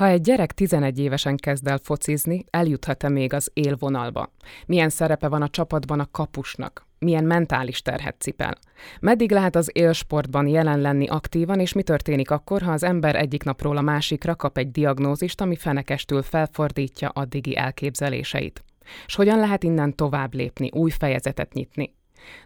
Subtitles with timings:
[0.00, 4.32] Ha egy gyerek 11 évesen kezd el focizni, eljuthat-e még az élvonalba?
[4.66, 6.86] Milyen szerepe van a csapatban a kapusnak?
[6.98, 8.58] Milyen mentális terhet cipel?
[9.00, 13.42] Meddig lehet az élsportban jelen lenni aktívan, és mi történik akkor, ha az ember egyik
[13.42, 18.64] napról a másikra kap egy diagnózist, ami fenekestül felfordítja addigi elképzeléseit?
[19.06, 21.94] És hogyan lehet innen tovább lépni, új fejezetet nyitni?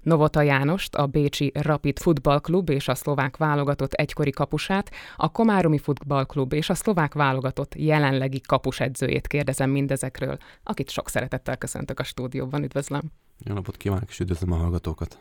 [0.02, 6.52] Novota Jánost, a Bécsi Rapid Futballklub és a szlovák válogatott egykori kapusát, a Komáromi Futballklub
[6.52, 12.62] és a szlovák válogatott jelenlegi kapusedzőjét kérdezem mindezekről, akit sok szeretettel köszöntök a stúdióban.
[12.62, 13.02] Üdvözlöm!
[13.44, 15.18] Jó napot kívánok, és üdvözlöm a hallgatókat!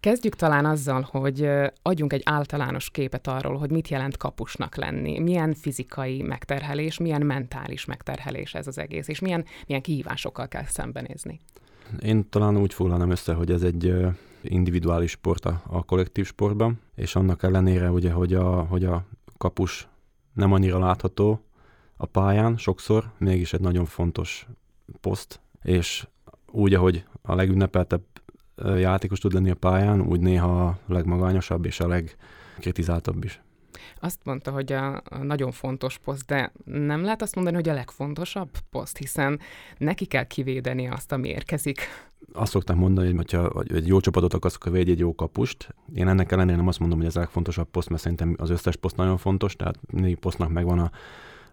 [0.00, 1.48] Kezdjük talán azzal, hogy
[1.82, 7.84] adjunk egy általános képet arról, hogy mit jelent kapusnak lenni, milyen fizikai megterhelés, milyen mentális
[7.84, 11.40] megterhelés ez az egész, és milyen, milyen kihívásokkal kell szembenézni.
[12.00, 13.94] Én talán úgy foglalnám össze, hogy ez egy
[14.42, 19.04] individuális sport a, a kollektív sportban, és annak ellenére ugye, hogy a, hogy a
[19.38, 19.88] kapus
[20.32, 21.40] nem annyira látható
[21.96, 24.46] a pályán sokszor, mégis egy nagyon fontos
[25.00, 26.06] poszt, és
[26.50, 28.02] úgy, ahogy a legünnepeltebb
[28.76, 33.40] játékos tud lenni a pályán, úgy néha a legmagányosabb és a legkritizáltabb is.
[34.00, 38.50] Azt mondta, hogy a, nagyon fontos poszt, de nem lehet azt mondani, hogy a legfontosabb
[38.70, 39.40] poszt, hiszen
[39.78, 41.80] neki kell kivédeni azt, ami érkezik.
[42.32, 45.74] Azt szokták mondani, hogy ha egy jó csapatot akarsz, akkor védj egy jó kapust.
[45.94, 48.76] Én ennek ellenére nem azt mondom, hogy ez a legfontosabb poszt, mert szerintem az összes
[48.76, 50.90] poszt nagyon fontos, tehát mindig posztnak megvan a,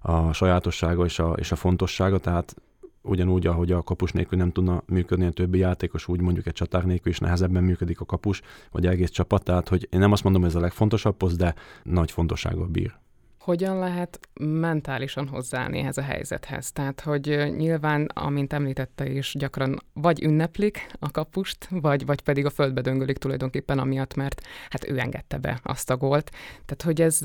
[0.01, 2.55] a sajátossága és a, és a fontossága, tehát
[3.03, 6.83] ugyanúgy, ahogy a kapus nélkül nem tudna működni a többi játékos, úgy mondjuk egy csatár
[6.83, 10.41] nélkül is nehezebben működik a kapus, vagy egész csapat, tehát hogy én nem azt mondom,
[10.41, 12.95] hogy ez a legfontosabb poszt, de nagy fontossággal bír.
[13.39, 16.71] Hogyan lehet mentálisan hozzáállni ehhez a helyzethez?
[16.71, 22.49] Tehát, hogy nyilván, amint említette is, gyakran vagy ünneplik a kapust, vagy, vagy pedig a
[22.49, 26.31] földbe döngölik tulajdonképpen amiatt, mert hát ő engedte be azt a gólt.
[26.65, 27.21] Tehát, hogy ez,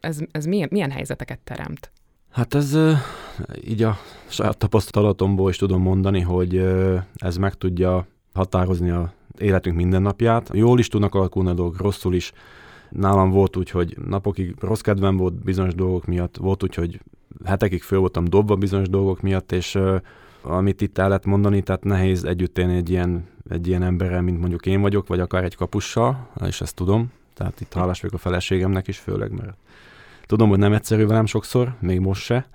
[0.00, 1.92] ez, ez milyen, milyen helyzeteket teremt?
[2.32, 2.78] Hát ez
[3.64, 3.96] így a
[4.28, 6.56] saját tapasztalatomból is tudom mondani, hogy
[7.14, 10.50] ez meg tudja határozni a életünk mindennapját.
[10.52, 12.32] Jól is tudnak alakulni a dolgok, rosszul is.
[12.90, 17.00] Nálam volt úgy, hogy napokig rossz kedvem volt bizonyos dolgok miatt, volt úgy, hogy
[17.44, 19.78] hetekig föl voltam dobva bizonyos dolgok miatt, és
[20.42, 24.40] amit itt el lehet mondani, tehát nehéz együtt élni egy ilyen, egy ilyen emberrel, mint
[24.40, 27.12] mondjuk én vagyok, vagy akár egy kapussal, és ezt tudom.
[27.34, 29.56] Tehát itt hálás vagyok a feleségemnek is, főleg, mert
[30.26, 32.46] Tudom, hogy nem egyszerű velem sokszor, még most se,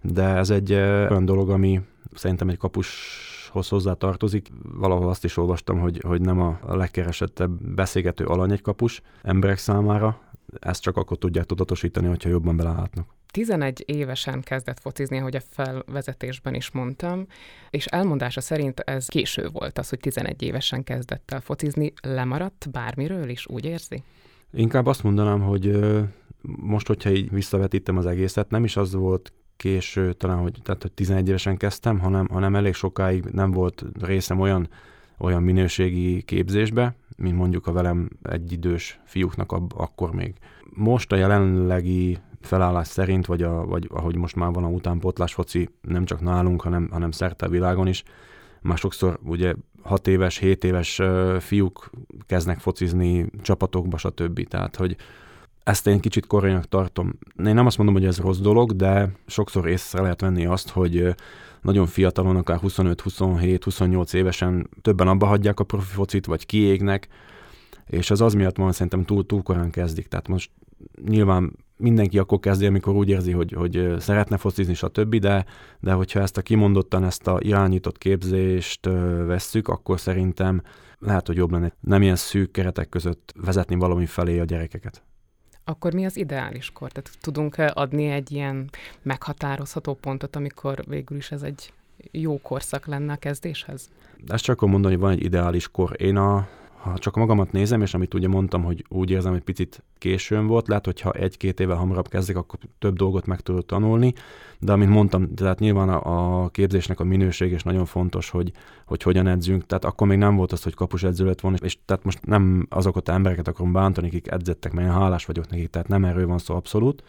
[0.00, 1.80] de ez egy olyan dolog, ami
[2.14, 4.48] szerintem egy kapushoz hozzá tartozik.
[4.62, 10.20] Valahol azt is olvastam, hogy, hogy nem a legkeresettebb beszélgető alany egy kapus emberek számára.
[10.60, 13.06] Ezt csak akkor tudják tudatosítani, hogyha jobban belelátnak.
[13.34, 17.26] 11 évesen kezdett focizni, ahogy a felvezetésben is mondtam,
[17.70, 21.92] és elmondása szerint ez késő volt az, hogy 11 évesen kezdett el focizni.
[22.02, 24.02] Lemaradt bármiről is, úgy érzi?
[24.56, 25.80] Inkább azt mondanám, hogy
[26.56, 30.92] most, hogyha így visszavetítem az egészet, nem is az volt késő, talán, hogy, tehát, hogy
[30.92, 34.68] 11 évesen kezdtem, hanem, hanem elég sokáig nem volt részem olyan,
[35.18, 40.34] olyan minőségi képzésbe, mint mondjuk a velem egyidős fiúknak ab, akkor még.
[40.70, 45.68] Most a jelenlegi felállás szerint, vagy, a, vagy ahogy most már van a utánpótlás foci,
[45.80, 48.02] nem csak nálunk, hanem, hanem szerte a világon is,
[48.60, 51.00] már sokszor ugye 6 éves, 7 éves
[51.38, 51.90] fiúk
[52.26, 54.48] kezdnek focizni csapatokba, stb.
[54.48, 54.96] Tehát, hogy
[55.62, 57.18] ezt én kicsit koránynak tartom.
[57.44, 61.14] Én nem azt mondom, hogy ez rossz dolog, de sokszor észre lehet venni azt, hogy
[61.62, 67.08] nagyon fiatalon, akár 25, 27, 28 évesen többen abba hagyják a profi focit, vagy kiégnek,
[67.86, 70.08] és az az miatt van, szerintem túl, túl korán kezdik.
[70.08, 70.50] Tehát most
[71.04, 75.44] nyilván mindenki akkor kezdi, amikor úgy érzi, hogy, hogy szeretne focizni, stb., de,
[75.80, 78.86] de hogyha ezt a kimondottan, ezt a irányított képzést
[79.26, 80.62] vesszük, akkor szerintem
[80.98, 85.02] lehet, hogy jobb lenne nem ilyen szűk keretek között vezetni valami felé a gyerekeket.
[85.64, 86.92] Akkor mi az ideális kor?
[86.92, 88.70] Tehát tudunk adni egy ilyen
[89.02, 91.72] meghatározható pontot, amikor végül is ez egy
[92.10, 93.90] jó korszak lenne a kezdéshez?
[94.26, 96.00] Ezt csak akkor mondani, hogy van egy ideális kor.
[96.00, 96.48] Én a
[96.84, 100.68] ha csak magamat nézem, és amit ugye mondtam, hogy úgy érzem, hogy picit későn volt,
[100.68, 104.12] lehet, hogyha egy-két évvel hamarabb kezdek, akkor több dolgot meg tudok tanulni,
[104.58, 108.52] de amint mondtam, tehát nyilván a, a képzésnek a minőség is nagyon fontos, hogy,
[108.86, 111.78] hogy hogyan edzünk, tehát akkor még nem volt az, hogy kapus edző lett volna, és
[111.84, 115.70] tehát most nem azokat az embereket akarom bántani, akik edzettek, mert én hálás vagyok nekik,
[115.70, 117.02] tehát nem erről van szó abszolút,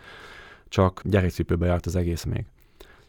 [0.70, 2.46] csak gyerekcipőbe járt az egész még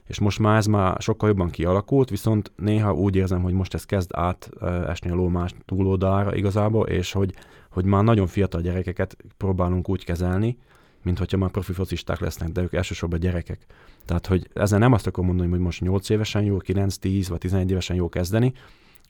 [0.07, 3.85] és most már ez már sokkal jobban kialakult, viszont néha úgy érzem, hogy most ez
[3.85, 4.51] kezd át
[4.87, 7.35] esni a lómás túloldalára igazából, és hogy,
[7.71, 10.59] hogy már nagyon fiatal gyerekeket próbálunk úgy kezelni,
[11.03, 13.67] mint hogyha már profi focisták lesznek, de ők elsősorban gyerekek.
[14.05, 17.39] Tehát, hogy ezzel nem azt akarom mondani, hogy most 8 évesen jó, 9, 10 vagy
[17.39, 18.53] 11 évesen jó kezdeni,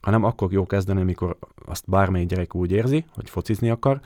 [0.01, 4.01] hanem akkor jó kezdeni, amikor azt bármelyik gyerek úgy érzi, hogy focizni akar,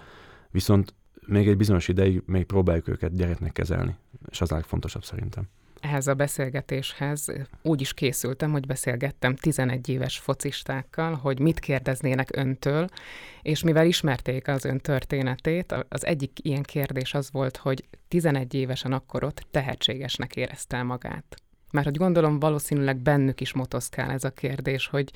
[0.50, 0.94] viszont
[1.26, 3.96] még egy bizonyos ideig még próbáljuk őket gyereknek kezelni,
[4.31, 5.48] és az a legfontosabb szerintem
[5.80, 7.26] ehhez a beszélgetéshez
[7.62, 12.88] úgy is készültem, hogy beszélgettem 11 éves focistákkal, hogy mit kérdeznének öntől,
[13.42, 18.92] és mivel ismerték az ön történetét, az egyik ilyen kérdés az volt, hogy 11 évesen
[18.92, 21.36] akkor ott tehetségesnek érezte magát.
[21.70, 25.10] Mert hogy gondolom valószínűleg bennük is motoszkál ez a kérdés, hogy,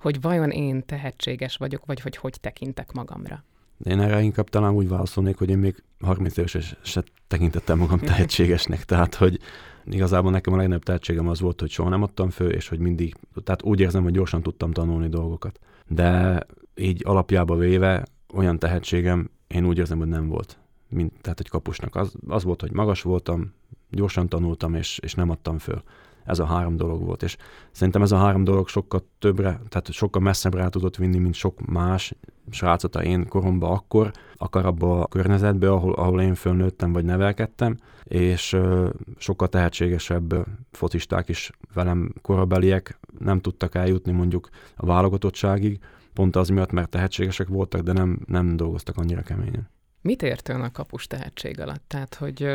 [0.00, 3.44] hogy vajon én tehetséges vagyok, vagy hogy hogy tekintek magamra.
[3.84, 8.84] Én erre inkább talán úgy válaszolnék, hogy én még 30 éves se tekintettem magam tehetségesnek,
[8.84, 9.40] tehát hogy
[9.84, 13.14] igazából nekem a legnagyobb tehetségem az volt, hogy soha nem adtam fő, és hogy mindig,
[13.44, 15.58] tehát úgy érzem, hogy gyorsan tudtam tanulni dolgokat.
[15.86, 16.40] De
[16.74, 20.58] így alapjába véve olyan tehetségem, én úgy érzem, hogy nem volt,
[20.88, 21.94] mint, tehát egy kapusnak.
[21.94, 23.52] Az, az volt, hogy magas voltam,
[23.90, 25.82] gyorsan tanultam, és, és nem adtam föl.
[26.26, 27.36] Ez a három dolog volt, és
[27.70, 31.66] szerintem ez a három dolog sokkal többre, tehát sokkal messzebbre el tudott vinni, mint sok
[31.66, 32.14] más
[32.50, 37.76] srácot a én koromban akkor, akar abba a környezetbe, ahol, ahol én fölnőttem vagy nevelkedtem,
[38.04, 45.78] és ö, sokkal tehetségesebb focisták is velem korabeliek nem tudtak eljutni mondjuk a válogatottságig,
[46.12, 49.68] pont az miatt, mert tehetségesek voltak, de nem, nem dolgoztak annyira keményen.
[50.06, 51.82] Mit ért ön a kapus tehetség alatt?
[51.86, 52.48] Tehát, hogy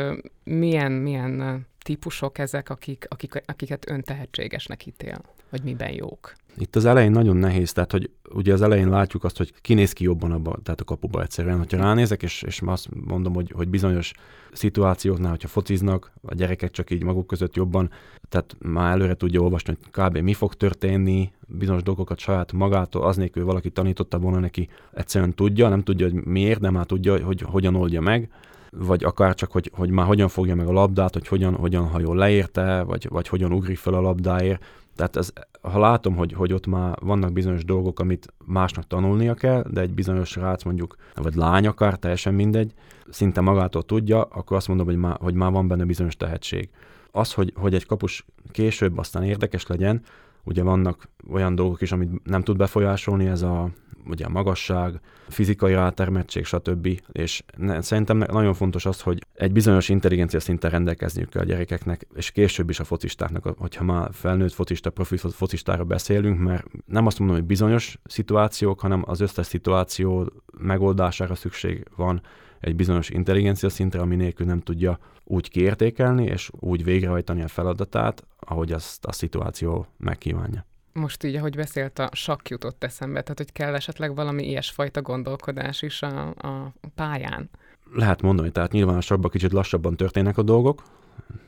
[0.44, 5.20] milyen, milyen típusok ezek, akik, akik, akiket ön tehetségesnek ítél?
[5.50, 6.32] Vagy miben jók?
[6.56, 10.04] Itt az elején nagyon nehéz, tehát hogy ugye az elején látjuk azt, hogy kinéz ki
[10.04, 11.58] jobban abba, tehát a kapuba egyszerűen.
[11.58, 14.12] Hogyha ránézek, és, és azt mondom, hogy, hogy bizonyos
[14.52, 17.90] szituációknál, hogyha fociznak, a gyerekek csak így maguk között jobban,
[18.28, 20.16] tehát már előre tudja olvasni, hogy kb.
[20.16, 25.68] mi fog történni, bizonyos dolgokat saját magától, az nélkül valaki tanította volna neki, egyszerűen tudja,
[25.68, 28.30] nem tudja, hogy miért, de már tudja, hogy hogyan oldja meg
[28.76, 32.16] vagy akár csak, hogy, hogy már hogyan fogja meg a labdát, hogy hogyan, hogyan hajol
[32.16, 34.64] leérte, vagy, vagy hogyan ugrik fel a labdáért.
[34.96, 35.32] Tehát ez,
[35.62, 39.94] ha látom, hogy, hogy ott már vannak bizonyos dolgok, amit másnak tanulnia kell, de egy
[39.94, 42.72] bizonyos rác mondjuk, vagy lány akár, teljesen mindegy,
[43.10, 46.68] szinte magától tudja, akkor azt mondom, hogy már, hogy már van benne bizonyos tehetség.
[47.10, 50.02] Az, hogy, hogy egy kapus később aztán érdekes legyen,
[50.44, 53.70] ugye vannak olyan dolgok is, amit nem tud befolyásolni, ez a
[54.06, 57.00] ugye a magasság, fizikai rátermettség, stb.
[57.12, 62.06] És ne, szerintem nagyon fontos az, hogy egy bizonyos intelligencia szinten rendelkezniük kell a gyerekeknek,
[62.14, 67.18] és később is a focistáknak, hogyha már felnőtt focista, profi focistára beszélünk, mert nem azt
[67.18, 72.22] mondom, hogy bizonyos szituációk, hanem az összes szituáció megoldására szükség van
[72.60, 78.26] egy bizonyos intelligencia szintre, ami nélkül nem tudja úgy kiértékelni és úgy végrehajtani a feladatát,
[78.46, 83.52] ahogy azt a szituáció megkívánja most így, ahogy beszélt, a sakk jutott eszembe, tehát hogy
[83.52, 87.50] kell esetleg valami ilyesfajta gondolkodás is a, a pályán.
[87.92, 90.82] Lehet mondani, tehát nyilván a sakban kicsit lassabban történnek a dolgok,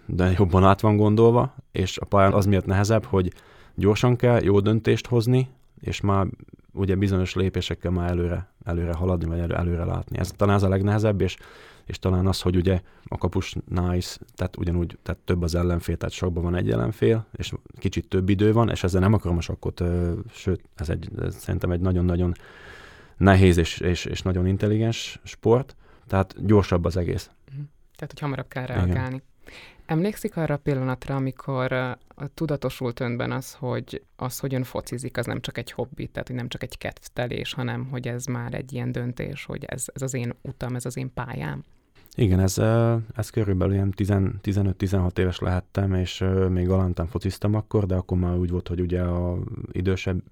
[0.06, 3.32] de jobban át van gondolva, és a pályán az miatt nehezebb, hogy
[3.74, 5.48] gyorsan kell jó döntést hozni,
[5.80, 6.26] és már
[6.74, 10.18] ugye bizonyos lépésekkel már előre, előre haladni, vagy elő, előre látni.
[10.18, 11.36] Ez talán ez a legnehezebb, és
[11.84, 16.14] és talán az, hogy ugye a kapus nice, tehát ugyanúgy, tehát több az ellenfél, tehát
[16.14, 19.82] sokban van egy ellenfél, és kicsit több idő van, és ezzel nem akarom a sokkot,
[20.30, 22.34] sőt, ez, egy, ez szerintem egy nagyon-nagyon
[23.16, 25.76] nehéz és, és, és nagyon intelligens sport,
[26.06, 27.30] tehát gyorsabb az egész.
[27.50, 27.60] Mhm.
[27.96, 29.14] Tehát, hogy hamarabb kell reagálni.
[29.14, 29.22] Igen.
[29.86, 35.26] Emlékszik arra a pillanatra, amikor uh, tudatosult önben az, hogy az, hogy ön focizik, az
[35.26, 38.72] nem csak egy hobbi, tehát hogy nem csak egy kedvtelés, hanem hogy ez már egy
[38.72, 41.62] ilyen döntés, hogy ez, ez az én utam, ez az én pályám?
[42.16, 42.58] Igen, ez,
[43.14, 48.50] ez körülbelül ilyen 15-16 éves lehettem, és még galantán fociztam akkor, de akkor már úgy
[48.50, 49.38] volt, hogy ugye a
[49.72, 50.22] idősebb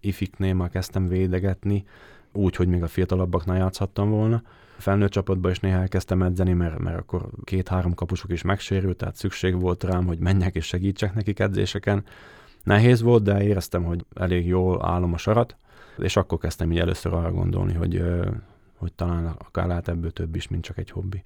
[0.00, 1.84] ifiknél már kezdtem védegetni,
[2.32, 4.42] úgy, hogy még a fiatalabbaknál játszhattam volna.
[4.82, 9.60] Felnőtt csapatban is néha elkezdtem edzeni, mert, mert akkor két-három kapusok is megsérült, tehát szükség
[9.60, 12.04] volt rám, hogy menjek és segítsek nekik edzéseken.
[12.62, 15.56] Nehéz volt, de éreztem, hogy elég jól állom a sarat,
[15.98, 18.02] és akkor kezdtem így először arra gondolni, hogy,
[18.76, 21.24] hogy talán akár lehet ebből több is, mint csak egy hobbi.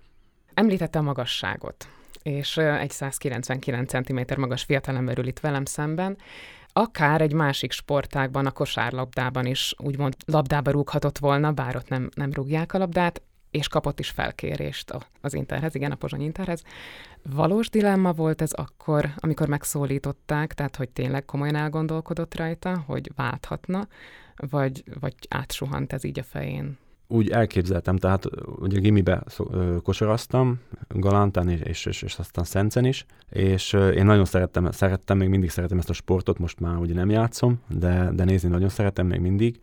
[0.54, 1.88] Említette a magasságot,
[2.22, 6.16] és egy 199 cm magas fiatalember ül itt velem szemben.
[6.72, 12.32] Akár egy másik sportágban, a kosárlabdában is úgymond labdába rúghatott volna, bár ott nem, nem
[12.32, 13.22] rúgják a labdát,
[13.56, 16.62] és kapott is felkérést az Interhez, igen, a Pozsony Interhez.
[17.22, 23.88] Valós dilemma volt ez akkor, amikor megszólították, tehát hogy tényleg komolyan elgondolkodott rajta, hogy válthatna,
[24.36, 26.78] vagy, vagy átsuhant ez így a fején?
[27.08, 28.24] úgy elképzeltem, tehát
[28.58, 29.22] ugye gimibe
[29.82, 35.28] kosaraztam, Galántán és, és, és, és aztán Szencen is, és én nagyon szerettem, szerettem, még
[35.28, 39.06] mindig szeretem ezt a sportot, most már ugye nem játszom, de, de nézni nagyon szeretem
[39.06, 39.60] még mindig.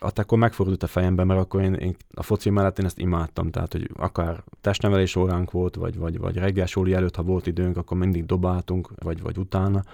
[0.00, 3.50] Hát akkor megfordult a fejembe, mert akkor én, én a foci mellett én ezt imádtam,
[3.50, 7.96] tehát hogy akár testnevelés óránk volt, vagy, vagy, vagy reggel előtt, ha volt időnk, akkor
[7.96, 9.84] mindig dobáltunk, vagy, vagy utána.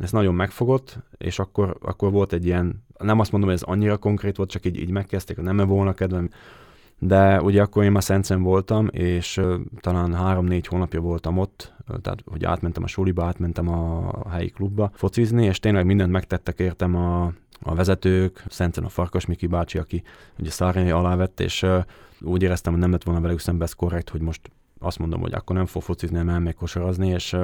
[0.00, 3.96] Ez nagyon megfogott, és akkor, akkor volt egy ilyen nem azt mondom, hogy ez annyira
[3.96, 6.30] konkrét volt, csak így, így megkezdték, nem volna kedvem
[6.98, 12.22] de ugye akkor én már Szencen voltam, és uh, talán három-négy hónapja voltam ott, tehát
[12.24, 17.32] hogy átmentem a suliba, átmentem a helyi klubba focizni, és tényleg mindent megtettek értem a,
[17.60, 20.02] a vezetők, Szencen a Farkas Miki bácsi, aki
[20.38, 21.66] ugye Szárnyai alá vett, és
[22.20, 25.32] úgy éreztem, hogy nem lett volna velük szembe ez korrekt, hogy most azt mondom, hogy
[25.32, 27.36] akkor nem fog focizni, nem elmegy kosarazni, és,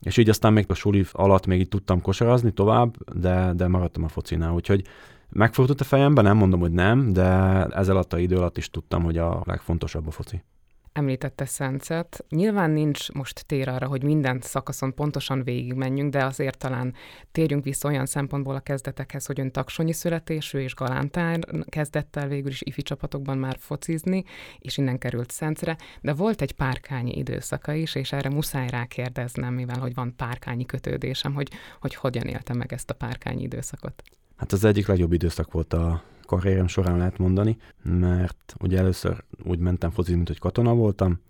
[0.00, 4.04] és így aztán még a suli alatt még így tudtam kosarazni tovább, de, de maradtam
[4.04, 4.84] a focinál, úgyhogy
[5.28, 7.24] megfordult a fejembe, nem mondom, hogy nem, de
[7.64, 10.42] ez alatt a idő alatt is tudtam, hogy a legfontosabb a foci.
[10.92, 12.24] Említette Szencet.
[12.28, 16.94] Nyilván nincs most tér arra, hogy minden szakaszon pontosan végigmenjünk, de azért talán
[17.32, 22.50] térjünk vissza olyan szempontból a kezdetekhez, hogy ön taksonyi születésű és galántár kezdett el végül
[22.50, 24.24] is ifi csapatokban már focizni,
[24.58, 29.78] és innen került Szencre, de volt egy párkányi időszaka is, és erre muszáj rákérdeznem, mivel
[29.78, 34.02] hogy van párkányi kötődésem, hogy, hogy hogyan éltem meg ezt a párkányi időszakot.
[34.36, 39.58] Hát az egyik legjobb időszak volt a karrierem során lehet mondani, mert ugye először úgy
[39.58, 41.20] mentem focizni, mint hogy katona voltam,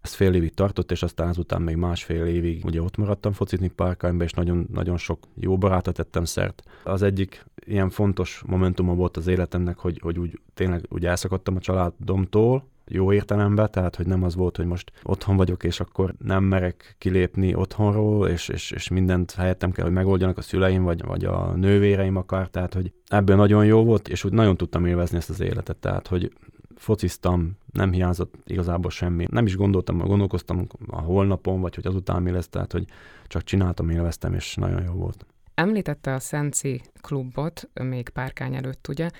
[0.00, 4.24] ez fél évig tartott, és aztán azután még másfél évig ugye ott maradtam focizni Parkányba,
[4.24, 6.62] és nagyon, nagyon sok jó barátot tettem szert.
[6.84, 11.60] Az egyik ilyen fontos momentuma volt az életemnek, hogy, hogy úgy tényleg úgy elszakadtam a
[11.60, 16.44] családomtól, jó értelemben, tehát hogy nem az volt, hogy most otthon vagyok, és akkor nem
[16.44, 21.24] merek kilépni otthonról, és, és, és mindent helyettem kell, hogy megoldjanak a szüleim, vagy, vagy
[21.24, 25.30] a nővéreim akár, tehát hogy ebből nagyon jó volt, és úgy nagyon tudtam élvezni ezt
[25.30, 26.32] az életet, tehát hogy
[26.76, 29.26] fociztam, nem hiányzott igazából semmi.
[29.30, 32.84] Nem is gondoltam, gondolkoztam a holnapon, vagy hogy azután mi lesz, tehát hogy
[33.26, 35.26] csak csináltam, élveztem, és nagyon jó volt.
[35.54, 39.10] Említette a Szenci klubot, még párkány előtt, ugye?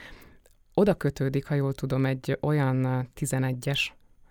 [0.78, 3.80] Oda kötődik, ha jól tudom, egy olyan 11-es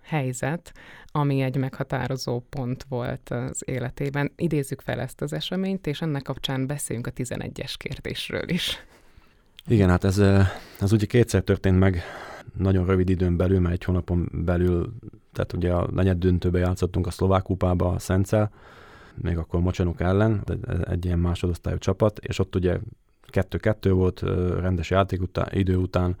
[0.02, 0.72] helyzet,
[1.06, 4.32] ami egy meghatározó pont volt az életében.
[4.36, 8.76] Idézzük fel ezt az eseményt, és ennek kapcsán beszéljünk a 11-es kérdésről is.
[9.66, 10.18] Igen, hát ez,
[10.80, 12.02] ez ugye kétszer történt meg
[12.56, 14.94] nagyon rövid időn belül, mert egy hónapon belül,
[15.32, 18.50] tehát ugye a negyed döntőbe játszottunk a szlovák kupába a Szencel,
[19.14, 20.44] még akkor Mocsanok ellen,
[20.84, 22.78] egy ilyen másodosztályú csapat, és ott ugye
[23.30, 24.20] kettő-kettő volt
[24.60, 26.16] rendes játék után, idő után,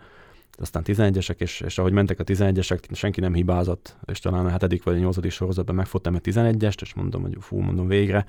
[0.58, 4.82] aztán 11-esek, és, és ahogy mentek a 11-esek, senki nem hibázott, és talán a hetedik
[4.82, 8.26] vagy a nyolcadik sorozatban megfogtam egy 11-est, és mondom, hogy fú, mondom végre,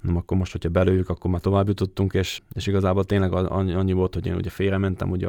[0.00, 4.14] nem akkor most, hogyha belőjük, akkor már tovább jutottunk, és, és igazából tényleg annyi, volt,
[4.14, 5.28] hogy én ugye félre mentem, ugye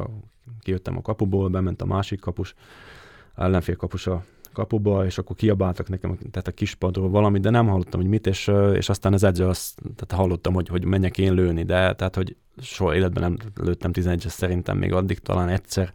[0.60, 2.54] kijöttem a kapuból, bement a másik kapus,
[3.36, 4.24] ellenfél kapus a
[4.58, 8.52] kapuba, és akkor kiabáltak nekem, tehát a kispadról valami, de nem hallottam, hogy mit, és,
[8.74, 12.36] és aztán az edző azt, tehát hallottam, hogy, hogy menjek én lőni, de tehát, hogy
[12.62, 15.94] soha életben nem lőttem 11 szerintem még addig talán egyszer,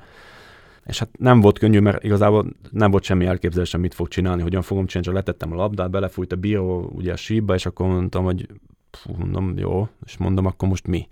[0.87, 4.63] és hát nem volt könnyű, mert igazából nem volt semmi elképzelésem, mit fog csinálni, hogyan
[4.63, 8.25] fogom csinálni, csak letettem a labdát, belefújt a bíró ugye a síba, és akkor mondtam,
[8.25, 8.49] hogy
[8.91, 11.07] fú, mondom, jó, és mondom, akkor most mi?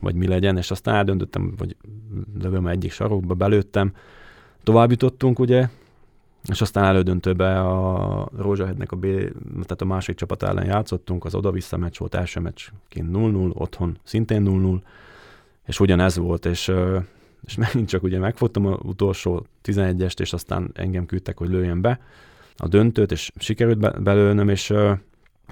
[0.00, 1.76] Vagy mi legyen, és aztán eldöntöttem, hogy
[2.42, 3.92] lövöm egyik sarokba, belőttem,
[4.62, 5.68] tovább jutottunk, ugye,
[6.48, 9.06] és aztán elődöntőbe a Rózsahednek a, B,
[9.52, 13.98] tehát a másik csapat ellen játszottunk, az oda-vissza meccs volt, első meccs kint 0-0, otthon
[14.04, 14.80] szintén 0-0,
[15.66, 16.72] és ugyanez volt, és,
[17.46, 22.00] és megint csak ugye megfogtam az utolsó 11-est, és aztán engem küldtek, hogy lőjem be
[22.56, 24.66] a döntőt, és sikerült be, belőnöm, és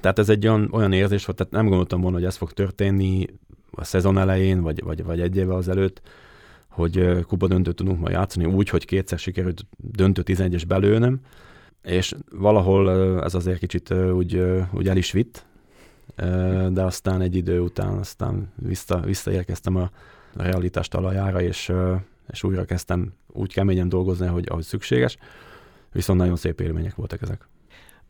[0.00, 3.26] tehát ez egy olyan, olyan érzés volt, tehát nem gondoltam volna, hogy ez fog történni
[3.70, 6.02] a szezon elején, vagy, vagy, vagy egy évvel azelőtt,
[6.70, 11.20] hogy kupa döntőt tudunk majd játszani úgy, hogy kétszer sikerült döntő 11-es belőnöm,
[11.82, 12.90] és valahol
[13.24, 15.44] ez azért kicsit úgy, úgy el is vitt,
[16.70, 19.90] de aztán egy idő után aztán vissza, visszaérkeztem a
[20.34, 21.72] realitás talajára, és,
[22.30, 25.16] és újra kezdtem úgy keményen dolgozni, hogy ahogy szükséges,
[25.92, 27.48] viszont nagyon szép élmények voltak ezek.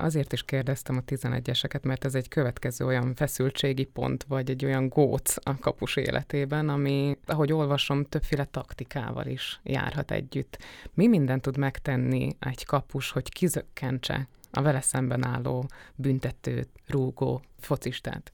[0.01, 4.89] Azért is kérdeztem a 11-eseket, mert ez egy következő olyan feszültségi pont, vagy egy olyan
[4.89, 10.59] góc a kapus életében, ami, ahogy olvasom, többféle taktikával is járhat együtt.
[10.95, 18.33] Mi mindent tud megtenni egy kapus, hogy kizökkentse a vele szemben álló büntető, rúgó focistát?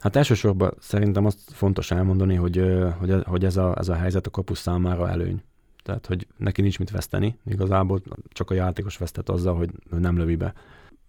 [0.00, 2.62] Hát elsősorban szerintem azt fontos elmondani, hogy,
[2.98, 5.42] hogy, hogy ez, a, ez a helyzet a kapus számára előny.
[5.82, 10.36] Tehát, hogy neki nincs mit veszteni, igazából csak a játékos vesztett azzal, hogy nem lövi
[10.36, 10.54] be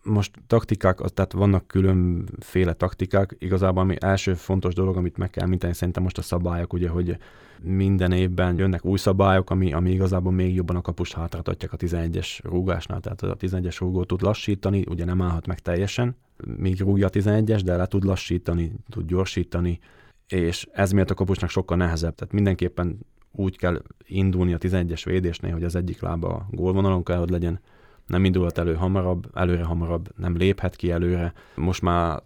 [0.07, 3.35] most taktikák, tehát vannak különféle taktikák.
[3.39, 7.17] Igazából ami első fontos dolog, amit meg kell említeni, szerintem most a szabályok, ugye, hogy
[7.61, 12.39] minden évben jönnek új szabályok, ami, ami igazából még jobban a kapust hátratatják a 11-es
[12.43, 12.99] rúgásnál.
[12.99, 16.15] Tehát a 11-es rúgó tud lassítani, ugye nem állhat meg teljesen,
[16.57, 19.79] míg rúgja a 11-es, de le tud lassítani, tud gyorsítani,
[20.27, 22.15] és ez miatt a kapusnak sokkal nehezebb.
[22.15, 22.99] Tehát mindenképpen
[23.31, 27.59] úgy kell indulni a 11-es védésnél, hogy az egyik lába a gólvonalon kell, hogy legyen,
[28.07, 31.33] nem indulhat elő hamarabb, előre hamarabb nem léphet ki előre.
[31.55, 32.21] Most már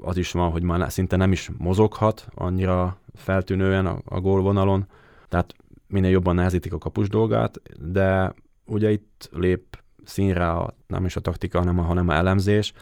[0.00, 4.86] az is van, hogy már szinte nem is mozoghat annyira feltűnően a, a gólvonalon,
[5.28, 5.54] tehát
[5.86, 8.34] minél jobban nehezítik a kapus dolgát, de
[8.64, 12.72] ugye itt lép színre a, nem is a taktika, hanem a, hanem a elemzés,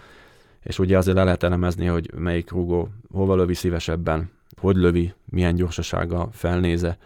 [0.62, 5.54] és ugye azért le lehet elemezni, hogy melyik rúgó hova lövi szívesebben, hogy lövi, milyen
[5.54, 6.98] gyorsasága felnéze,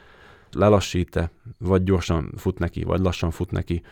[0.52, 3.82] lelassít-e, vagy gyorsan fut neki, vagy lassan fut neki,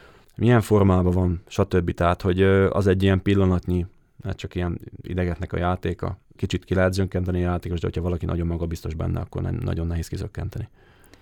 [0.40, 1.94] milyen formában van, stb.
[1.94, 3.87] Tehát, hogy az egy ilyen pillanatnyi,
[4.25, 6.18] hát csak ilyen idegetnek a játéka.
[6.37, 10.09] Kicsit ki lehet zönkenteni a játékos, de hogyha valaki nagyon magabiztos benne, akkor nagyon nehéz
[10.09, 10.68] kizökkenteni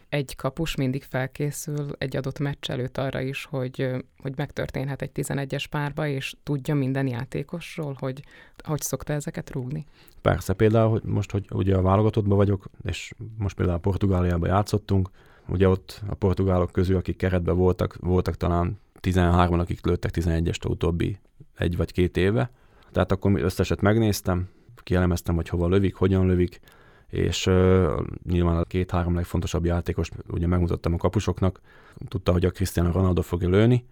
[0.09, 3.91] egy kapus mindig felkészül egy adott meccs előtt arra is, hogy,
[4.23, 8.23] hogy megtörténhet egy 11-es párba, és tudja minden játékosról, hogy
[8.65, 9.87] hogy szokta ezeket rúgni?
[10.21, 15.11] Persze, például hogy most, hogy ugye a válogatottban vagyok, és most például a Portugáliában játszottunk,
[15.49, 20.69] ugye ott a portugálok közül, akik keretben voltak, voltak talán 13 akik lőttek 11-est a
[20.69, 21.19] utóbbi
[21.57, 22.51] egy vagy két éve.
[22.93, 24.49] Tehát akkor összeset megnéztem,
[24.83, 26.61] kielemeztem, hogy hova lövik, hogyan lövik,
[27.09, 27.91] és uh,
[28.29, 31.61] nyilván a két-három legfontosabb játékos ugye megmutattam a kapusoknak,
[32.09, 33.85] tudta, hogy a Cristiano Ronaldo fogja lőni,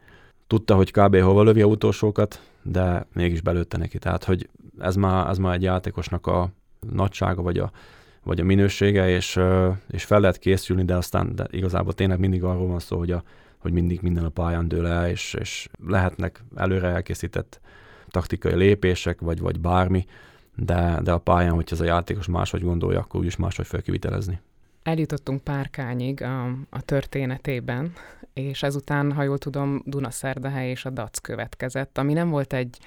[0.47, 1.17] tudta, hogy kb.
[1.17, 3.99] hova lövi a utolsókat, de mégis belőtte neki.
[3.99, 4.49] Tehát, hogy
[4.79, 6.51] ez már, ez már egy játékosnak a
[6.91, 7.71] nagysága, vagy a,
[8.23, 9.41] vagy a minősége, és,
[9.91, 13.23] és fel lehet készülni, de aztán de igazából tényleg mindig arról van szó, hogy, a,
[13.67, 17.61] hogy mindig minden a pályán dől el, és, és lehetnek előre elkészített
[18.09, 20.07] taktikai lépések, vagy, vagy bármi,
[20.55, 24.41] de, de a pályán, hogyha ez a játékos máshogy gondolja, akkor úgyis máshogy fel kivitelezni.
[24.83, 27.93] Eljutottunk Párkányig a, a történetében,
[28.33, 32.79] és ezután, ha jól tudom, Dunaszerdahely és a DAC következett, ami nem volt egy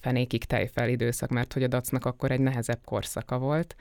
[0.00, 3.76] fenékig tejfel időszak, mert hogy a DAC-nak akkor egy nehezebb korszaka volt,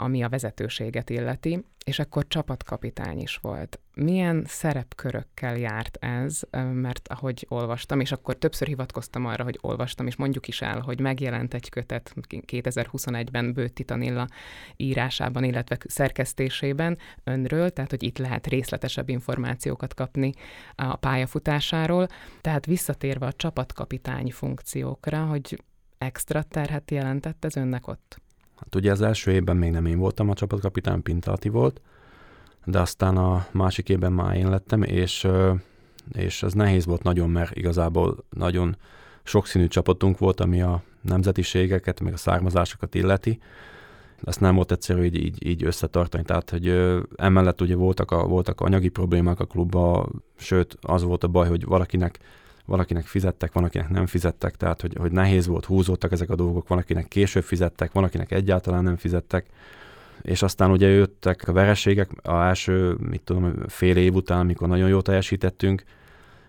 [0.00, 3.80] ami a vezetőséget illeti, és akkor csapatkapitány is volt.
[3.94, 6.40] Milyen szerepkörökkel járt ez,
[6.72, 11.00] mert ahogy olvastam, és akkor többször hivatkoztam arra, hogy olvastam, és mondjuk is el, hogy
[11.00, 14.26] megjelent egy kötet 2021-ben Bőtti Tanilla
[14.76, 20.32] írásában, illetve szerkesztésében önről, tehát hogy itt lehet részletesebb információkat kapni
[20.74, 22.06] a pályafutásáról.
[22.40, 25.62] Tehát visszatérve a csapatkapitány funkciókra, hogy
[25.98, 28.20] extra terhet jelentett ez önnek ott?
[28.60, 31.80] Hát ugye az első évben még nem én voltam a csapatkapitány, Pintati volt,
[32.64, 35.26] de aztán a másik évben már én lettem, és,
[36.12, 38.76] és ez nehéz volt nagyon, mert igazából nagyon
[39.22, 43.40] sokszínű csapatunk volt, ami a nemzetiségeket, meg a származásokat illeti.
[44.24, 46.68] Ezt nem volt egyszerű így, így, így összetartani, tehát hogy
[47.16, 51.64] emellett ugye voltak, a, voltak anyagi problémák a klubban, sőt az volt a baj, hogy
[51.64, 52.18] valakinek
[52.70, 56.68] valakinek fizettek, van, akinek nem fizettek, tehát hogy, hogy nehéz volt, húzódtak ezek a dolgok,
[56.68, 59.46] van, akinek később fizettek, van, akinek egyáltalán nem fizettek,
[60.22, 64.88] és aztán ugye jöttek a vereségek a első, mit tudom, fél év után, amikor nagyon
[64.88, 65.82] jól teljesítettünk,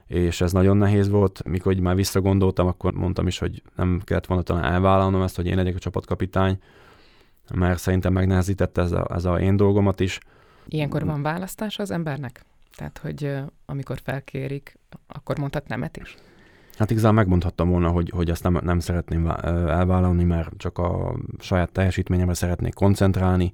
[0.08, 1.44] és ez nagyon nehéz volt.
[1.46, 5.56] Mikor már visszagondoltam, akkor mondtam is, hogy nem kellett volna talán elvállalnom ezt, hogy én
[5.56, 6.58] legyek a csapatkapitány,
[7.54, 10.20] mert szerintem megnehezítette ez a, ez a én dolgomat is.
[10.68, 12.46] Ilyenkor van választás az embernek?
[12.82, 16.17] Tehát, hogy amikor felkérik, akkor mondhat nemet is?
[16.78, 21.72] Hát igazából megmondhattam volna, hogy, hogy ezt nem, nem szeretném elvállalni, mert csak a saját
[21.72, 23.54] teljesítményemre szeretnék koncentrálni,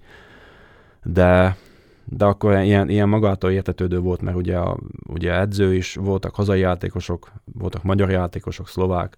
[1.03, 1.57] de,
[2.05, 6.59] de akkor ilyen, ilyen magától értetődő volt, mert ugye, a, ugye edző is, voltak hazai
[6.59, 9.15] játékosok, voltak magyar játékosok, szlovák,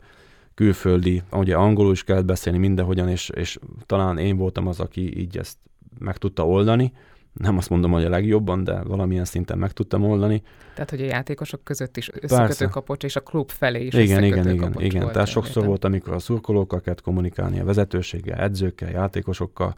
[0.53, 5.37] külföldi, ugye angolul is kellett beszélni mindenhogyan, és, és talán én voltam az, aki így
[5.37, 5.57] ezt
[5.99, 6.93] meg tudta oldani,
[7.33, 10.41] nem azt mondom, hogy a legjobban, de valamilyen szinten meg tudtam oldani.
[10.73, 14.49] Tehát, hogy a játékosok között is összekötő kapocs, és a klub felé is Igen, igen,
[14.49, 15.01] igen, igen.
[15.01, 15.67] Volt, Tehát sokszor értem.
[15.67, 19.75] volt, amikor a szurkolókkal kellett kommunikálni, a vezetőséggel, edzőkkel, játékosokkal,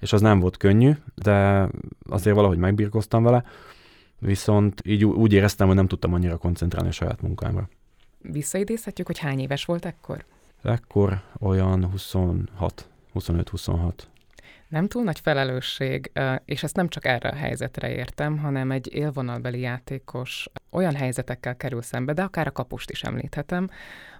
[0.00, 1.68] és az nem volt könnyű, de
[2.08, 3.44] azért valahogy megbírkoztam vele,
[4.18, 7.68] viszont így úgy éreztem, hogy nem tudtam annyira koncentrálni a saját munkámra.
[8.22, 10.24] Visszaidézhetjük, hogy hány éves volt ekkor?
[10.62, 13.92] Ekkor olyan 26, 25-26
[14.74, 16.12] nem túl nagy felelősség,
[16.44, 21.82] és ezt nem csak erre a helyzetre értem, hanem egy élvonalbeli játékos olyan helyzetekkel kerül
[21.82, 23.68] szembe, de akár a kapust is említhetem,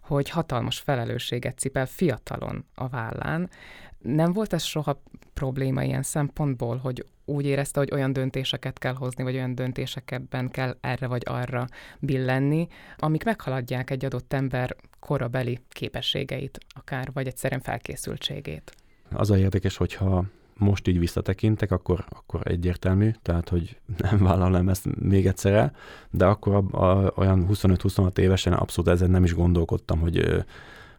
[0.03, 3.51] hogy hatalmas felelősséget cipel fiatalon a vállán.
[3.99, 5.03] Nem volt ez soha
[5.35, 10.77] probléma ilyen szempontból, hogy úgy érezte, hogy olyan döntéseket kell hozni, vagy olyan döntésekben kell
[10.81, 11.67] erre vagy arra
[11.99, 18.75] billenni, amik meghaladják egy adott ember korabeli képességeit, akár, vagy egyszerűen felkészültségét.
[19.11, 20.25] Az a érdekes, hogyha
[20.59, 23.77] most így visszatekintek, akkor, akkor egyértelmű, tehát hogy
[24.11, 25.73] nem vállalom ezt még egyszer el,
[26.11, 30.45] de akkor a, a, olyan 25-26 évesen abszolút ezen nem is gondolkodtam, hogy,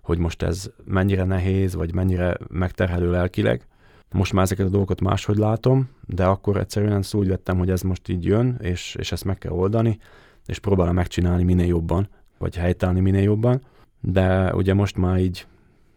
[0.01, 3.67] hogy most ez mennyire nehéz, vagy mennyire megterhelő lelkileg.
[4.11, 7.81] Most már ezeket a dolgokat máshogy látom, de akkor egyszerűen szó úgy vettem, hogy ez
[7.81, 9.99] most így jön, és, és ezt meg kell oldani,
[10.45, 13.61] és próbálom megcsinálni minél jobban, vagy helytállni minél jobban.
[14.01, 15.47] De ugye most már így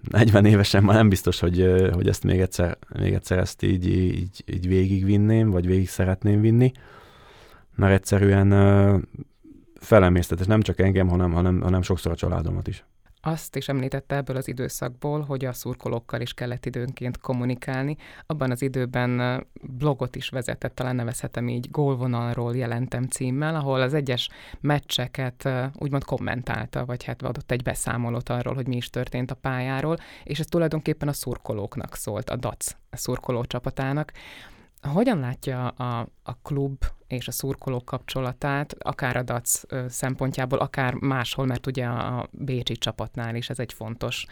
[0.00, 4.44] 40 évesen már nem biztos, hogy, hogy ezt még egyszer, még egyszer ezt így, így,
[4.46, 6.72] így végigvinném, vagy végig szeretném vinni,
[7.74, 8.50] mert egyszerűen
[9.80, 12.84] felemésztet, és nem csak engem, hanem, hanem, hanem sokszor a családomat is.
[13.28, 17.96] Azt is említette ebből az időszakból, hogy a szurkolókkal is kellett időnként kommunikálni.
[18.26, 24.28] Abban az időben blogot is vezetett, talán nevezhetem így, gólvonalról jelentem címmel, ahol az egyes
[24.60, 29.96] meccseket úgymond kommentálta, vagy hát adott egy beszámolót arról, hogy mi is történt a pályáról,
[30.24, 34.12] és ez tulajdonképpen a szurkolóknak szólt, a DAC szurkoló csapatának.
[34.82, 41.46] Hogyan látja a, a klub és a szurkolók kapcsolatát, akár a DAC szempontjából, akár máshol,
[41.46, 44.26] mert ugye a Bécsi csapatnál is ez egy fontos,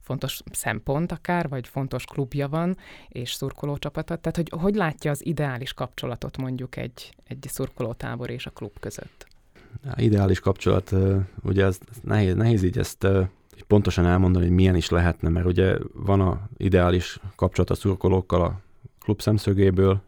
[0.00, 2.76] fontos szempont akár, vagy fontos klubja van,
[3.08, 4.16] és szurkolócsapata.
[4.16, 9.26] Tehát, hogy hogy látja az ideális kapcsolatot mondjuk egy, egy szurkolótábor és a klub között?
[9.96, 10.94] Ideális kapcsolat,
[11.42, 13.06] ugye ez nehéz, nehéz így ezt
[13.66, 18.60] pontosan elmondani, hogy milyen is lehetne, mert ugye van a ideális kapcsolat a szurkolókkal a
[18.98, 20.00] klub szemszögéből,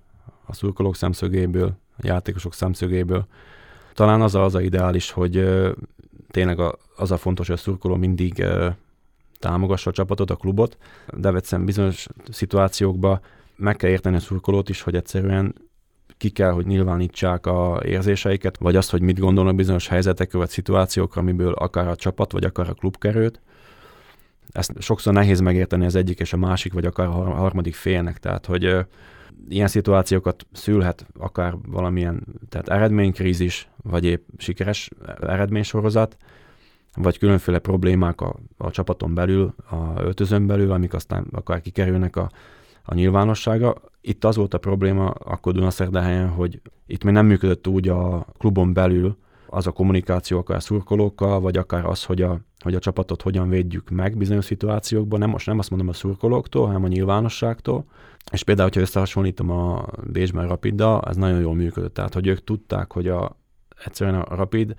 [0.46, 3.26] a szurkolók szemszögéből, játékosok szemszögéből.
[3.94, 5.48] Talán az a, az a ideális, hogy
[6.30, 8.44] tényleg a, az a fontos, hogy a szurkoló mindig
[9.38, 10.76] támogassa a csapatot, a klubot,
[11.16, 13.20] de egyszerűen bizonyos szituációkban
[13.56, 15.54] meg kell érteni a szurkolót is, hogy egyszerűen
[16.16, 21.20] ki kell, hogy nyilvánítsák a érzéseiket, vagy azt, hogy mit gondolnak bizonyos helyzetekről, vagy szituációkra,
[21.20, 23.40] amiből akár a csapat, vagy akár a klub került.
[24.48, 28.46] Ezt sokszor nehéz megérteni az egyik és a másik, vagy akár a harmadik félnek, tehát
[28.46, 28.86] hogy
[29.48, 36.16] ilyen szituációkat szülhet akár valamilyen tehát eredménykrízis, vagy épp sikeres eredménysorozat,
[36.94, 42.30] vagy különféle problémák a, a csapaton belül, a öltözön belül, amik aztán akár kikerülnek a,
[42.82, 43.74] a nyilvánossága.
[44.00, 48.72] Itt az volt a probléma akkor Dunaszerdahelyen, hogy itt még nem működött úgy a klubon
[48.72, 49.16] belül
[49.50, 53.90] az a kommunikáció akár szurkolókkal, vagy akár az, hogy a, hogy a csapatot hogyan védjük
[53.90, 55.18] meg bizonyos szituációkban.
[55.18, 57.84] Nem, most nem azt mondom a szurkolóktól, hanem a nyilvánosságtól.
[58.32, 61.94] És például, hogyha összehasonlítom a Bécsben Rapiddal, ez nagyon jól működött.
[61.94, 63.36] Tehát, hogy ők tudták, hogy a,
[63.84, 64.74] egyszerűen a Rapid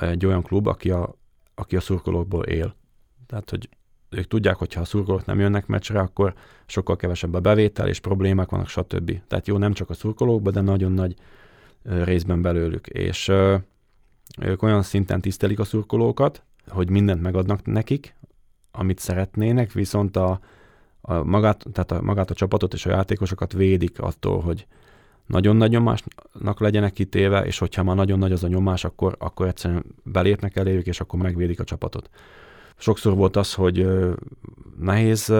[0.00, 1.14] egy olyan klub, aki a,
[1.54, 2.74] aki a szurkolókból él.
[3.26, 3.68] Tehát, hogy
[4.10, 6.34] ők tudják, hogy ha a szurkolók nem jönnek meccsre, akkor
[6.66, 9.20] sokkal kevesebb a bevétel, és problémák vannak, stb.
[9.26, 11.14] Tehát jó, nem csak a szurkolókban, de nagyon nagy
[11.82, 12.86] részben belőlük.
[12.86, 13.32] És
[14.40, 18.14] ők olyan szinten tisztelik a szurkolókat, hogy mindent megadnak nekik,
[18.70, 20.40] amit szeretnének, viszont a,
[21.00, 24.66] a magát, tehát a, magát a csapatot és a játékosokat védik attól, hogy
[25.26, 29.46] nagyon nagy nyomásnak legyenek kitéve, és hogyha már nagyon nagy az a nyomás, akkor, akkor
[29.46, 32.10] egyszerűen belépnek eléjük, és akkor megvédik a csapatot.
[32.76, 33.88] Sokszor volt az, hogy
[34.80, 35.32] nehéz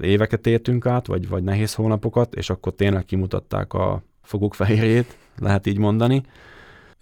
[0.00, 5.66] éveket értünk át, vagy, vagy nehéz hónapokat, és akkor tényleg kimutatták a foguk fehérjét, lehet
[5.66, 6.22] így mondani.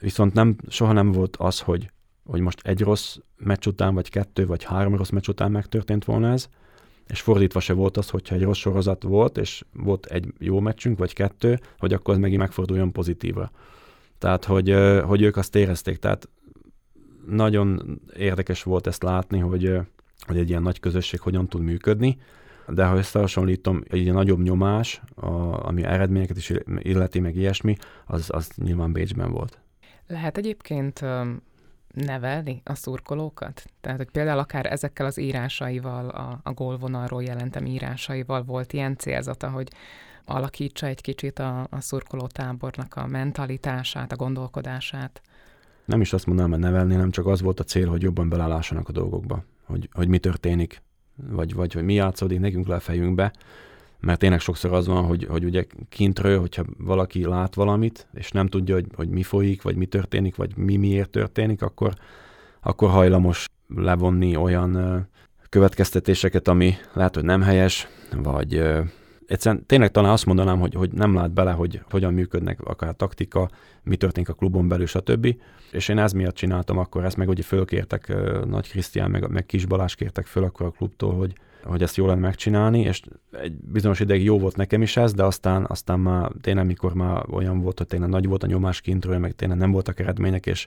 [0.00, 1.90] Viszont nem, soha nem volt az, hogy
[2.26, 6.32] hogy most egy rossz meccs után, vagy kettő, vagy három rossz meccs után megtörtént volna
[6.32, 6.48] ez,
[7.06, 10.98] és fordítva se volt az, hogyha egy rossz sorozat volt, és volt egy jó meccsünk,
[10.98, 13.50] vagy kettő, hogy akkor az megint megforduljon pozitívra.
[14.18, 15.96] Tehát, hogy, hogy ők azt érezték.
[15.96, 16.28] Tehát
[17.26, 19.78] nagyon érdekes volt ezt látni, hogy,
[20.26, 22.18] hogy egy ilyen nagy közösség hogyan tud működni,
[22.68, 25.28] de ha összehasonlítom, egy ilyen nagyobb nyomás, a,
[25.66, 29.58] ami eredményeket is illeti, meg ilyesmi, az, az nyilván Bécsben volt.
[30.06, 31.04] Lehet egyébként
[31.94, 33.64] nevelni a szurkolókat?
[33.80, 39.50] Tehát, hogy például akár ezekkel az írásaival, a, a gólvonalról jelentem írásaival volt ilyen célzata,
[39.50, 39.68] hogy
[40.24, 45.20] alakítsa egy kicsit a, a szurkolótábornak a mentalitását, a gondolkodását?
[45.84, 48.88] Nem is azt mondanám, hogy nevelni, nem csak az volt a cél, hogy jobban belelássanak
[48.88, 50.82] a dolgokba, hogy, hogy mi történik,
[51.14, 53.32] vagy, vagy hogy mi játszódik nekünk le a fejünkbe,
[54.00, 58.46] mert tényleg sokszor az van, hogy, hogy ugye kintről, hogyha valaki lát valamit, és nem
[58.46, 61.94] tudja, hogy, hogy mi folyik, vagy mi történik, vagy mi miért történik, akkor,
[62.60, 65.06] akkor hajlamos levonni olyan
[65.48, 68.62] következtetéseket, ami lehet, hogy nem helyes, vagy
[69.26, 72.92] egyszerűen tényleg talán azt mondanám, hogy, hogy nem lát bele, hogy hogyan működnek akár a
[72.92, 73.50] taktika,
[73.82, 75.36] mi történik a klubon belül, stb.
[75.70, 79.66] És én ez miatt csináltam akkor ezt, meg ugye fölkértek Nagy Krisztián, meg, meg Kis
[79.66, 81.32] Balázs kértek föl akkor a klubtól, hogy,
[81.62, 85.24] hogy ezt jól lenne megcsinálni, és egy bizonyos ideig jó volt nekem is ez, de
[85.24, 89.18] aztán, aztán már tényleg, mikor már olyan volt, hogy tényleg nagy volt a nyomás kintről,
[89.18, 90.66] meg tényleg nem voltak eredmények, és,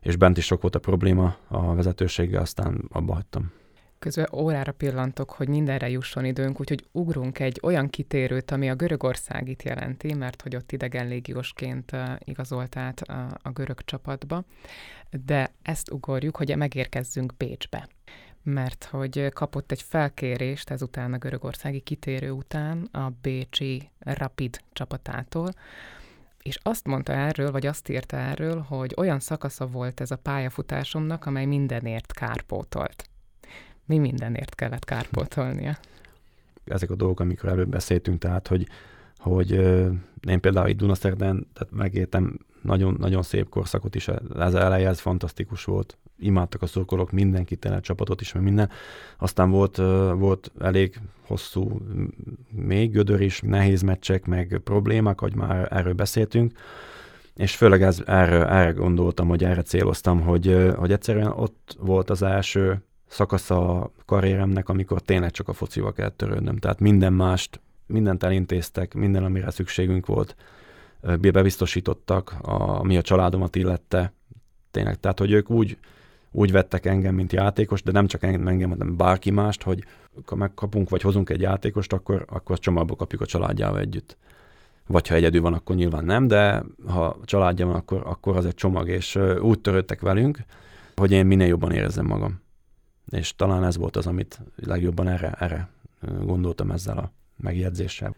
[0.00, 3.52] és bent is sok volt a probléma a vezetőséggel, aztán abba hagytam.
[3.98, 9.62] Közben órára pillantok, hogy mindenre jusson időnk, úgyhogy ugrunk egy olyan kitérőt, ami a Görögországit
[9.62, 13.00] jelenti, mert hogy ott idegen légiósként igazolt át
[13.42, 14.44] a görög csapatba,
[15.26, 17.88] de ezt ugorjuk, hogy megérkezzünk Bécsbe
[18.46, 25.48] mert hogy kapott egy felkérést ezután a görögországi kitérő után a Bécsi Rapid csapatától,
[26.42, 31.26] és azt mondta erről, vagy azt írta erről, hogy olyan szakasza volt ez a pályafutásomnak,
[31.26, 33.08] amely mindenért kárpótolt.
[33.84, 35.76] Mi mindenért kellett kárpótolnia?
[36.64, 38.66] Ezek a dolgok, amikor előbb beszéltünk, tehát, hogy,
[39.16, 39.50] hogy
[40.28, 45.64] én például itt Dunaszerden tehát megértem nagyon, nagyon szép korszakot is, ez eleje, ez fantasztikus
[45.64, 45.98] volt.
[46.18, 48.70] Imádtak a szurkolók, mindenki tele csapatot is, meg minden.
[49.18, 49.76] Aztán volt,
[50.16, 51.80] volt elég hosszú,
[52.50, 56.52] még gödör is, nehéz meccsek, meg problémák, hogy már erről beszéltünk.
[57.36, 62.22] És főleg ez, erre, erre gondoltam, hogy erre céloztam, hogy, hogy egyszerűen ott volt az
[62.22, 66.56] első szakasz a karrieremnek, amikor tényleg csak a focival kell törődnöm.
[66.56, 70.36] Tehát minden mást, mindent elintéztek, minden, amire szükségünk volt,
[71.00, 74.12] bebiztosítottak, ami a családomat illette.
[74.70, 75.78] Tényleg, tehát, hogy ők úgy,
[76.30, 79.84] úgy vettek engem, mint játékos, de nem csak engem, hanem bárki mást, hogy
[80.26, 84.16] ha megkapunk, vagy hozunk egy játékost, akkor, akkor csomagba kapjuk a családjával együtt.
[84.86, 88.54] Vagy ha egyedül van, akkor nyilván nem, de ha családja van, akkor, akkor az egy
[88.54, 90.38] csomag, és úgy törődtek velünk,
[90.94, 92.40] hogy én minél jobban érezzem magam.
[93.10, 95.68] És talán ez volt az, amit legjobban erre, erre
[96.24, 98.14] gondoltam ezzel a megjegyzéssel.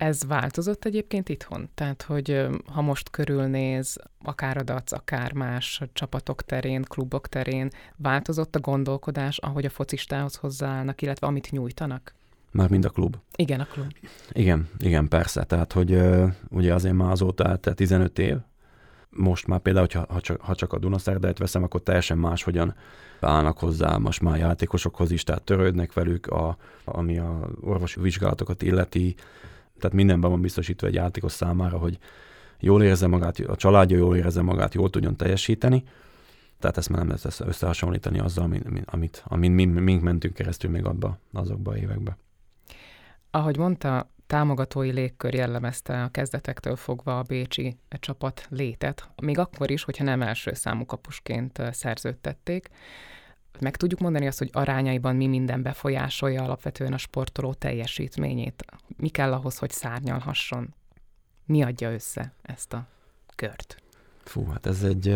[0.00, 1.68] Ez változott egyébként itthon?
[1.74, 8.56] Tehát, hogy ha most körülnéz, akár a DAC, akár más csapatok terén, klubok terén, változott
[8.56, 12.14] a gondolkodás, ahogy a focistához hozzáállnak, illetve amit nyújtanak?
[12.50, 13.16] Már mind a klub.
[13.36, 13.92] Igen, a klub.
[14.32, 15.44] Igen, igen, persze.
[15.44, 16.02] Tehát, hogy
[16.50, 18.36] ugye azért már azóta eltelt 15 év,
[19.10, 22.74] most már például, hogyha, ha, csak, ha csak a Dunaszerdát veszem, akkor teljesen máshogyan
[23.20, 29.14] állnak hozzá most már játékosokhoz is, tehát törődnek velük, a, ami a orvosi vizsgálatokat illeti,
[29.80, 31.98] tehát mindenben van biztosítva egy játékos számára, hogy
[32.60, 35.84] jól érezze magát, a családja jól érezze magát, jól tudjon teljesíteni,
[36.58, 40.84] tehát ezt már nem lehet összehasonlítani azzal, amit, amit, amit mi, mink mentünk keresztül még
[40.84, 42.16] abba, azokba a évekbe.
[43.30, 49.82] Ahogy mondta, támogatói légkör jellemezte a kezdetektől fogva a bécsi csapat létet, még akkor is,
[49.84, 52.68] hogyha nem első számú kapusként szerződtették.
[53.60, 58.64] Meg tudjuk mondani azt, hogy arányaiban mi minden befolyásolja alapvetően a sportoló teljesítményét.
[58.96, 60.74] Mi kell ahhoz, hogy szárnyalhasson?
[61.46, 62.86] Mi adja össze ezt a
[63.34, 63.82] kört?
[64.24, 65.08] Fú, hát ez egy,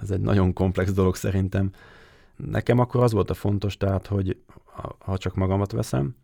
[0.00, 1.72] ez egy nagyon komplex dolog szerintem.
[2.36, 4.36] Nekem akkor az volt a fontos, tehát, hogy
[4.98, 6.16] ha csak magamat veszem,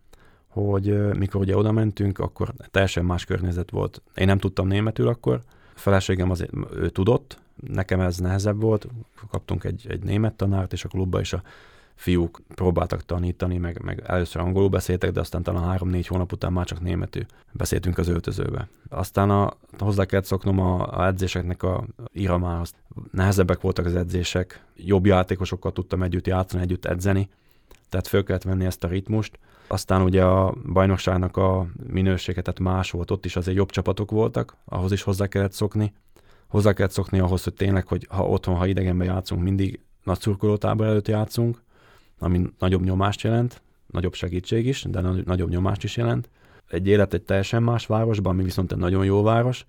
[0.47, 4.03] hogy mikor ugye oda mentünk, akkor teljesen más környezet volt.
[4.15, 5.41] Én nem tudtam németül akkor,
[5.75, 8.87] a feleségem azért ő tudott, nekem ez nehezebb volt,
[9.31, 11.43] kaptunk egy, egy német tanárt, és a klubba is a
[11.95, 16.67] fiúk próbáltak tanítani, meg, meg először angolul beszéltek, de aztán talán három-négy hónap után már
[16.67, 18.69] csak németül beszéltünk az öltözőbe.
[18.89, 22.75] Aztán a, hozzá kellett szoknom a, a edzéseknek a iramához.
[23.13, 27.29] Nehezebbek voltak az edzések, jobb játékosokkal tudtam együtt játszani, együtt edzeni,
[27.89, 29.39] tehát föl kellett venni ezt a ritmust.
[29.67, 34.57] Aztán ugye a bajnokságnak a minősége, tehát más volt, ott is azért jobb csapatok voltak,
[34.65, 35.93] ahhoz is hozzá kellett szokni.
[36.49, 40.87] Hozzá kellett szokni ahhoz, hogy tényleg, hogy ha otthon, ha idegenben játszunk, mindig nagy szurkolótábor
[40.87, 41.63] előtt játszunk,
[42.19, 46.29] ami nagyobb nyomást jelent, nagyobb segítség is, de nagyobb nyomást is jelent.
[46.71, 49.67] Egy élet egy teljesen más városban, ami viszont egy nagyon jó város,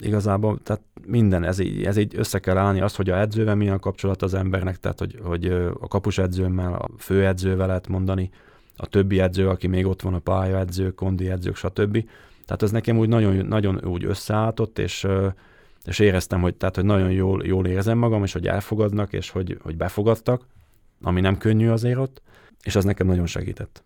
[0.00, 3.74] igazából tehát minden, ez így, ez így össze kell állni, az, hogy a edzővel milyen
[3.74, 5.46] a kapcsolat az embernek, tehát hogy, hogy
[5.80, 8.30] a kapus edzőmmel, a főedzővel lehet mondani,
[8.76, 12.04] a többi edző, aki még ott van, a pályaedző, kondi edzők, stb.
[12.44, 15.06] Tehát ez nekem úgy nagyon, nagyon úgy összeálltott, és,
[15.88, 19.58] és éreztem, hogy, tehát, hogy nagyon jól, jól érzem magam, és hogy elfogadnak, és hogy,
[19.62, 20.46] hogy befogadtak,
[21.02, 22.22] ami nem könnyű azért ott,
[22.62, 23.82] és az nekem nagyon segített.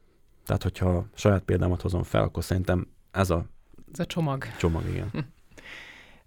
[0.46, 3.44] Tehát, hogyha saját példámat hozom fel, akkor szerintem ez a,
[3.92, 4.44] ez a csomag.
[4.58, 5.10] Csomag, igen.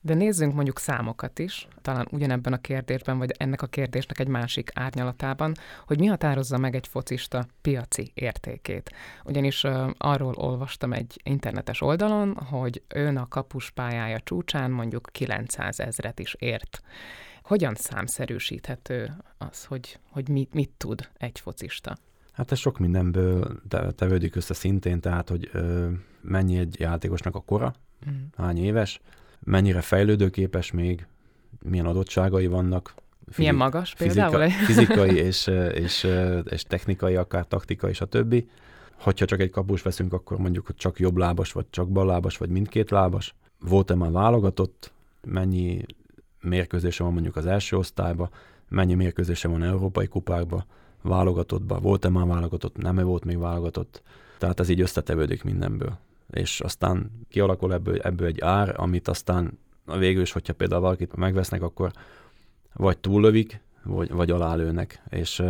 [0.05, 4.71] De nézzünk mondjuk számokat is, talán ugyanebben a kérdésben, vagy ennek a kérdésnek egy másik
[4.73, 5.53] árnyalatában,
[5.85, 8.91] hogy mi határozza meg egy focista piaci értékét.
[9.23, 15.79] Ugyanis uh, arról olvastam egy internetes oldalon, hogy ön a kapus pályája csúcsán mondjuk 900
[15.79, 16.81] ezret is ért.
[17.43, 21.97] Hogyan számszerűsíthető az, hogy, hogy mit, mit tud egy focista?
[22.31, 23.61] Hát ez sok mindenből
[23.95, 25.89] tevődik össze szintén, tehát hogy ö,
[26.21, 27.75] mennyi egy játékosnak a kora,
[28.09, 28.23] mm.
[28.37, 29.01] hány éves,
[29.45, 31.07] mennyire fejlődőképes még,
[31.63, 32.93] milyen adottságai vannak.
[33.25, 34.49] Fizik, milyen magas például?
[34.49, 36.07] Fizika, fizikai és, és,
[36.43, 38.43] és technikai, akár taktikai, stb.
[38.99, 42.37] Hogyha csak egy kapus veszünk, akkor mondjuk, hogy csak jobb lábas, vagy csak bal lábas,
[42.37, 43.35] vagy mindkét lábas.
[43.59, 45.85] Volt-e már válogatott, mennyi
[46.41, 48.29] mérkőzése van mondjuk az első osztályba,
[48.69, 50.65] mennyi mérkőzése van európai kupákba,
[51.01, 54.01] válogatottba, volt-e már válogatott, nem-e volt még válogatott.
[54.37, 55.97] Tehát ez így összetevődik mindenből
[56.35, 61.61] és aztán kialakul ebből, ebből egy ár, amit aztán végül is, hogyha például valakit megvesznek,
[61.61, 61.91] akkor
[62.73, 65.43] vagy túllövik, vagy, vagy alálőnek, és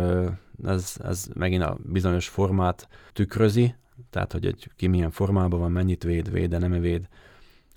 [0.64, 3.74] ez, ez megint a bizonyos formát tükrözi,
[4.10, 7.08] tehát hogy egy, ki milyen formában van, mennyit véd, véde, nem véd,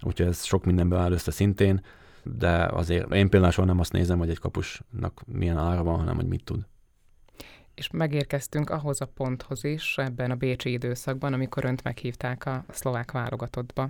[0.02, 1.82] úgyhogy ez sok mindenből áll össze szintén,
[2.24, 6.16] de azért én például soha nem azt nézem, hogy egy kapusnak milyen ára van, hanem
[6.16, 6.68] hogy mit tud
[7.80, 13.12] és megérkeztünk ahhoz a ponthoz is ebben a bécsi időszakban, amikor önt meghívták a szlovák
[13.12, 13.90] válogatottba.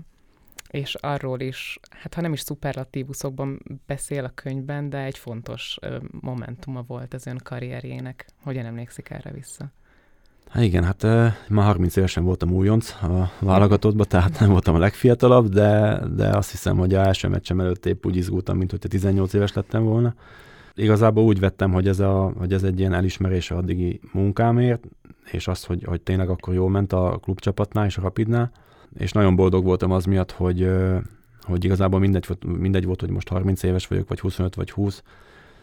[0.69, 5.77] és arról is, hát ha nem is szuperlatívuszokban beszél a könyvben, de egy fontos
[6.21, 8.25] momentuma volt az ön karrierjének.
[8.43, 9.71] Hogyan emlékszik erre vissza?
[10.49, 11.03] Hát igen, hát
[11.47, 16.51] már 30 évesen voltam újonc a válogatottban, tehát nem voltam a legfiatalabb, de, de azt
[16.51, 20.13] hiszem, hogy a első meccsem előtt épp úgy izgultam, mint hogy 18 éves lettem volna.
[20.75, 24.87] Igazából úgy vettem, hogy ez, a, hogy ez egy ilyen elismerés a addigi munkámért,
[25.31, 28.51] és az, hogy, hogy tényleg akkor jól ment a klubcsapatnál és a Rapidnál,
[28.97, 30.69] és nagyon boldog voltam az miatt, hogy,
[31.41, 35.03] hogy igazából mindegy, mindegy volt, hogy most 30 éves vagyok, vagy 25, vagy 20,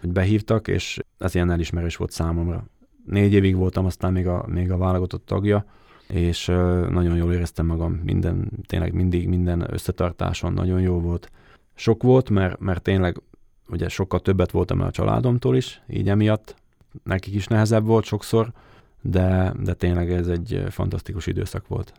[0.00, 2.66] hogy behívtak, és ez ilyen elismerés volt számomra.
[3.04, 5.64] Négy évig voltam aztán még a, még a válogatott tagja,
[6.08, 6.46] és
[6.90, 11.30] nagyon jól éreztem magam minden, tényleg mindig minden összetartáson nagyon jó volt.
[11.74, 13.22] Sok volt, mert, mert tényleg
[13.68, 16.54] ugye sokkal többet voltam el a családomtól is, így emiatt
[17.02, 18.52] nekik is nehezebb volt sokszor,
[19.00, 21.92] de, de tényleg ez egy fantasztikus időszak volt.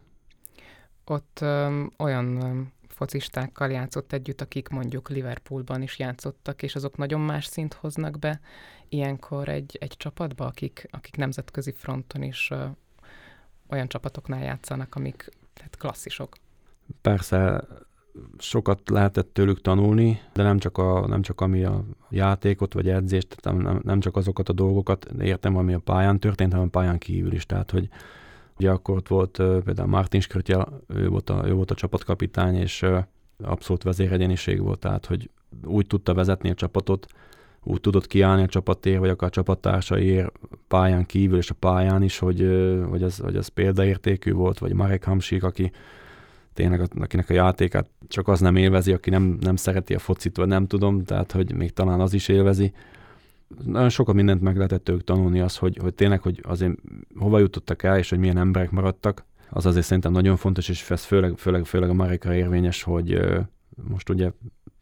[1.06, 7.22] Ott ö, olyan ö, focistákkal játszott együtt, akik mondjuk Liverpoolban is játszottak, és azok nagyon
[7.22, 8.40] más szint hoznak be
[8.90, 12.66] ilyenkor egy, egy csapatba, akik, akik nemzetközi fronton is ö,
[13.70, 16.36] olyan csapatoknál játszanak, amik tehát klasszisok.
[17.02, 17.68] Persze
[18.38, 23.36] sokat lehetett tőlük tanulni, de nem csak, a, nem csak ami a játékot vagy edzést,
[23.42, 26.98] nem, nem, nem csak azokat a dolgokat értem, ami a pályán történt, hanem a pályán
[26.98, 27.46] kívül is.
[27.46, 27.90] Tehát, hogy
[28.60, 32.86] ugye akkor ott volt például Martin Skrötja, ő volt a, ő volt a csapatkapitány, és
[33.44, 35.30] abszolút vezéregyéniség volt, tehát, hogy
[35.66, 37.08] úgy tudta vezetni a csapatot,
[37.64, 40.32] úgy tudott kiállni a csapatért, vagy akár a csapattársaiért
[40.68, 42.40] pályán kívül és a pályán is, hogy,
[42.90, 45.72] hogy, az, hogy az példaértékű volt, vagy Marek Hamsik, aki
[46.58, 50.48] tényleg akinek a játékát csak az nem élvezi, aki nem, nem szereti a focit, vagy
[50.48, 52.74] nem tudom, tehát hogy még talán az is élvezi.
[53.64, 56.74] Nagyon sokat mindent meg lehetett tőlük tanulni az, hogy, hogy tényleg, hogy azért
[57.16, 61.04] hova jutottak el, és hogy milyen emberek maradtak, az azért szerintem nagyon fontos, és ez
[61.04, 63.20] főleg, főleg, főleg a Marika érvényes, hogy
[63.90, 64.32] most ugye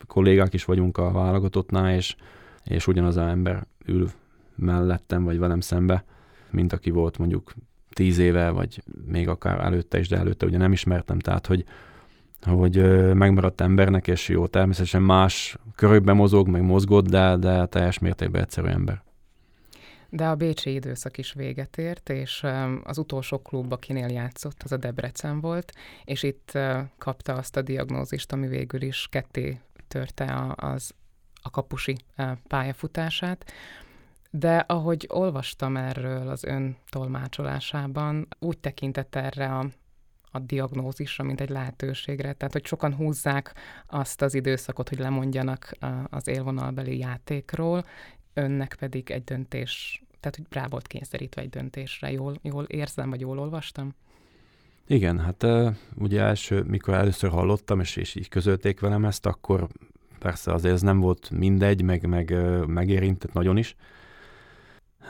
[0.07, 2.15] kollégák is vagyunk a válogatottnál, és,
[2.63, 4.09] és ugyanaz az ember ül
[4.55, 6.03] mellettem, vagy velem szembe,
[6.49, 7.53] mint aki volt mondjuk
[7.95, 11.65] tíz éve, vagy még akár előtte is, de előtte ugye nem ismertem, tehát hogy,
[12.41, 12.77] hogy
[13.13, 18.67] megmaradt embernek, és jó, természetesen más körökben mozog, meg mozgott, de, de teljes mértékben egyszerű
[18.67, 19.03] ember.
[20.09, 22.45] De a bécsi időszak is véget ért, és
[22.83, 25.73] az utolsó klub, akinél játszott, az a Debrecen volt,
[26.05, 26.57] és itt
[26.97, 30.93] kapta azt a diagnózist, ami végül is ketté törte az,
[31.41, 31.95] a kapusi
[32.47, 33.51] pályafutását.
[34.37, 39.65] De ahogy olvastam erről az ön tolmácsolásában, úgy tekintett erre a,
[40.31, 42.33] a diagnózisra, mint egy lehetőségre.
[42.33, 43.53] Tehát, hogy sokan húzzák
[43.87, 45.71] azt az időszakot, hogy lemondjanak
[46.09, 47.85] az élvonalbeli játékról,
[48.33, 52.11] önnek pedig egy döntés, tehát, hogy rá volt kényszerítve egy döntésre.
[52.11, 53.95] Jól, jól érzem, vagy jól olvastam?
[54.87, 55.45] Igen, hát
[55.95, 59.67] ugye első, mikor először hallottam, és, és így közölték velem ezt, akkor
[60.19, 62.35] persze azért ez nem volt mindegy, meg, meg
[62.67, 63.75] megérintett nagyon is,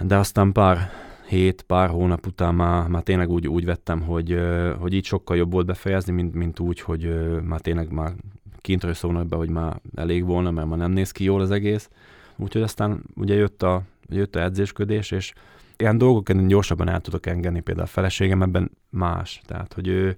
[0.02, 0.90] de aztán pár
[1.28, 4.40] hét, pár hónap után már, már tényleg úgy, úgy vettem, hogy,
[4.80, 8.14] hogy így sokkal jobb volt befejezni, mint, mint úgy, hogy már tényleg már
[8.62, 11.90] kintről szólnak be, hogy már elég volna, mert már nem néz ki jól az egész.
[12.36, 15.34] Úgyhogy aztán ugye jött a, jött a edzésködés, és
[15.78, 19.42] ilyen dolgok gyorsabban el tudok engedni, például a feleségem ebben más.
[19.46, 20.16] Tehát, hogy ő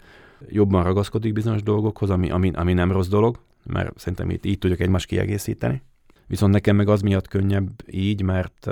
[0.50, 4.80] jobban ragaszkodik bizonyos dolgokhoz, ami, ami, ami nem rossz dolog, mert szerintem itt így tudjuk
[4.80, 5.82] egymást kiegészíteni.
[6.28, 8.68] Viszont nekem meg az miatt könnyebb így, mert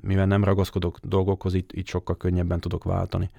[0.00, 3.30] mivel nem ragaszkodok dolgokhoz, itt, itt sokkal könnyebben tudok váltani.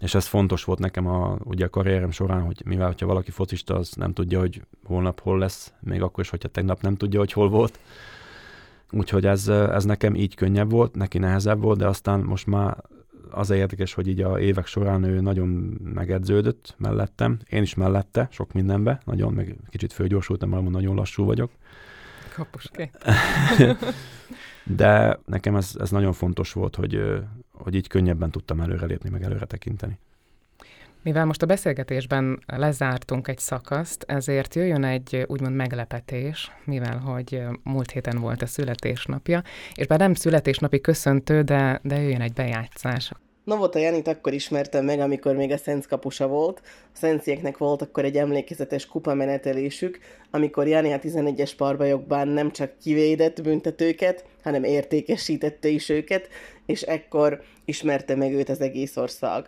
[0.00, 3.74] És ez fontos volt nekem a, ugye a karrierem során, hogy mivel, hogyha valaki focista,
[3.74, 7.32] az nem tudja, hogy holnap hol lesz, még akkor is, hogyha tegnap nem tudja, hogy
[7.32, 7.78] hol volt.
[8.90, 12.76] Úgyhogy ez, ez nekem így könnyebb volt, neki nehezebb volt, de aztán most már
[13.30, 15.48] az érdekes, hogy így a évek során ő nagyon
[15.94, 21.50] megedződött mellettem, én is mellette, sok mindenbe, nagyon, meg kicsit fölgyorsultam, mert nagyon lassú vagyok.
[22.34, 22.90] Kapuské.
[24.64, 27.22] De nekem ez, ez nagyon fontos volt, hogy,
[27.52, 29.98] hogy így könnyebben tudtam előrelépni, meg előre tekinteni.
[31.02, 37.90] Mivel most a beszélgetésben lezártunk egy szakaszt, ezért jöjjön egy úgymond meglepetés, mivel hogy múlt
[37.90, 39.42] héten volt a születésnapja,
[39.74, 43.12] és bár nem születésnapi köszöntő, de, de jöjjön egy bejátszás.
[43.44, 46.60] Novota Janit akkor ismertem meg, amikor még a Szent kapusa volt.
[46.64, 49.98] A Szencieknek volt akkor egy emlékezetes kupamenetelésük,
[50.30, 56.28] amikor Jani a 11-es parbajokban nem csak kivédett büntetőket, hanem értékesítette is őket,
[56.66, 59.44] és ekkor ismerte meg őt az egész ország.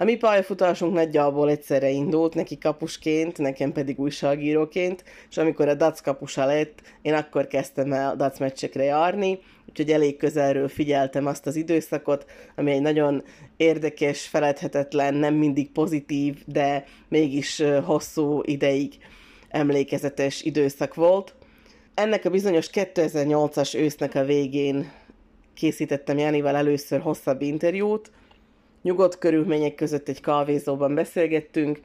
[0.00, 6.00] A mi pályafutásunk nagyjából egyszerre indult, neki kapusként, nekem pedig újságíróként, és amikor a DAC
[6.00, 9.38] kapusa lett, én akkor kezdtem el DAC meccsekre járni,
[9.68, 12.24] úgyhogy elég közelről figyeltem azt az időszakot,
[12.56, 13.22] ami egy nagyon
[13.56, 18.94] érdekes, feledhetetlen, nem mindig pozitív, de mégis hosszú ideig
[19.48, 21.34] emlékezetes időszak volt.
[21.94, 24.92] Ennek a bizonyos 2008-as ősznek a végén
[25.54, 28.10] készítettem Janival először hosszabb interjút,
[28.82, 31.80] nyugodt körülmények között egy kávézóban beszélgettünk,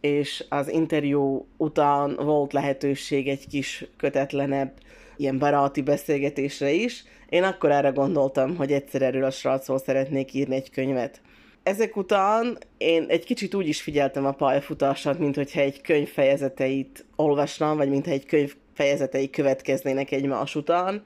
[0.00, 4.72] és az interjú után volt lehetőség egy kis kötetlenebb,
[5.16, 7.04] ilyen baráti beszélgetésre is.
[7.28, 11.20] Én akkor erre gondoltam, hogy egyszer erről a srácról szeretnék írni egy könyvet.
[11.62, 17.04] Ezek után én egy kicsit úgy is figyeltem a pályafutását, mint hogyha egy könyv fejezeteit
[17.16, 21.02] olvasnám, vagy mintha egy könyv fejezetei következnének egymás után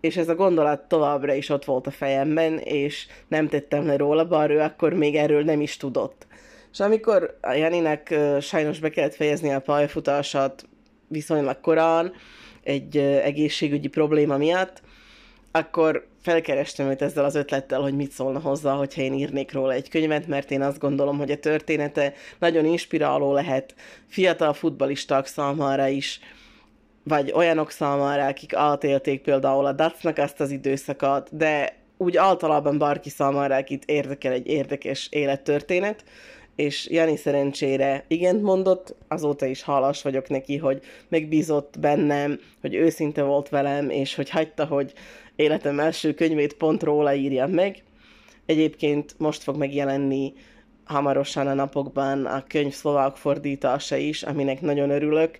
[0.00, 4.24] és ez a gondolat továbbra is ott volt a fejemben, és nem tettem le róla,
[4.24, 6.26] bár ő akkor még erről nem is tudott.
[6.72, 10.66] És amikor a Janinek sajnos be kellett fejezni a pályafutását
[11.08, 12.12] viszonylag korán,
[12.62, 14.82] egy egészségügyi probléma miatt,
[15.50, 19.88] akkor felkerestem őt ezzel az ötlettel, hogy mit szólna hozzá, hogyha én írnék róla egy
[19.88, 23.74] könyvet, mert én azt gondolom, hogy a története nagyon inspiráló lehet
[24.06, 26.20] fiatal futbalisták számára is,
[27.08, 33.08] vagy olyanok számára, akik átélték például a Dacnak ezt az időszakot, de úgy általában bárki
[33.08, 36.04] számára, akit érdekel egy érdekes élettörténet,
[36.56, 43.22] és Jani szerencsére igent mondott, azóta is hálás vagyok neki, hogy megbízott bennem, hogy őszinte
[43.22, 44.92] volt velem, és hogy hagyta, hogy
[45.36, 47.82] életem első könyvét pont róla írjam meg.
[48.46, 50.32] Egyébként most fog megjelenni
[50.84, 55.38] hamarosan a napokban a könyv szlovák fordítása is, aminek nagyon örülök,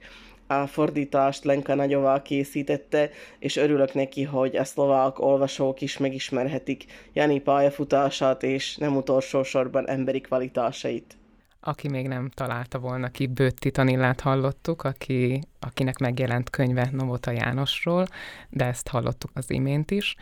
[0.48, 7.40] a fordítást Lenka Nagyoval készítette, és örülök neki, hogy a szlovák olvasók is megismerhetik Jani
[7.40, 11.16] pályafutását, és nem utolsó sorban emberi kvalitásait.
[11.60, 18.06] Aki még nem találta volna ki, Bőtti Tanillát hallottuk, aki, akinek megjelent könyve Novota Jánosról,
[18.50, 20.14] de ezt hallottuk az imént is,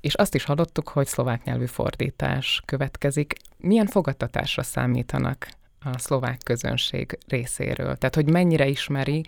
[0.00, 3.34] és azt is hallottuk, hogy szlovák nyelvű fordítás következik.
[3.56, 5.48] Milyen fogadtatásra számítanak
[5.84, 7.96] a szlovák közönség részéről?
[7.96, 9.24] Tehát, hogy mennyire ismeri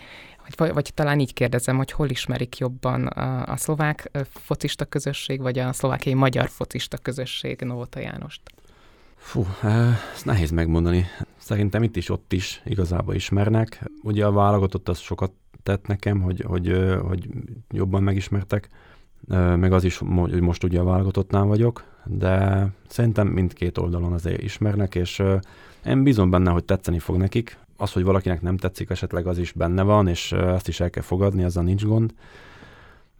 [0.56, 5.58] vagy, vagy talán így kérdezem, hogy hol ismerik jobban a, a szlovák focista közösség, vagy
[5.58, 8.40] a szlovákiai magyar focista közösség Novota Jánost?
[9.16, 9.46] Fú,
[10.14, 11.06] ez nehéz megmondani.
[11.36, 13.90] Szerintem itt is, ott is igazából ismernek.
[14.02, 15.32] Ugye a válogatott az sokat
[15.62, 17.28] tett nekem, hogy, hogy, hogy
[17.70, 18.68] jobban megismertek,
[19.56, 24.94] meg az is, hogy most ugye a válogatottnál vagyok, de szerintem mindkét oldalon azért ismernek,
[24.94, 25.22] és
[25.88, 29.52] én bízom benne, hogy tetszeni fog nekik az, hogy valakinek nem tetszik, esetleg az is
[29.52, 32.14] benne van, és ezt is el kell fogadni, a nincs gond.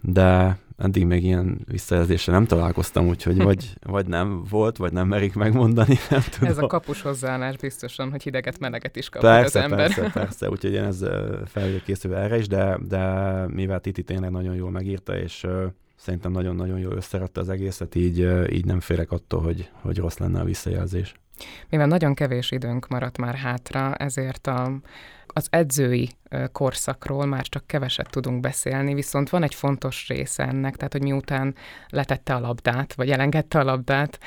[0.01, 5.35] De eddig még ilyen visszajelzésre nem találkoztam, úgyhogy vagy, vagy nem volt, vagy nem merik
[5.35, 6.49] megmondani, nem tudom.
[6.49, 9.95] Ez a kapus hozzáállás biztosan, hogy hideget, meleget is kap persze, az ember.
[9.95, 11.05] Persze, persze, úgyhogy én ez
[11.47, 13.01] fel készülve erre is, de, de
[13.47, 15.65] mivel Titi tényleg nagyon jól megírta, és uh,
[15.97, 20.17] szerintem nagyon-nagyon jól összerakta az egészet, így, uh, így nem félek attól, hogy, hogy rossz
[20.17, 21.15] lenne a visszajelzés.
[21.69, 24.73] Mivel nagyon kevés időnk maradt már hátra, ezért a,
[25.27, 26.11] az edzői
[26.53, 31.55] korszakról már csak keveset tudunk beszélni, viszont van egy fontos része ennek, tehát hogy miután
[31.89, 34.19] letette a labdát, vagy elengedte a labdát,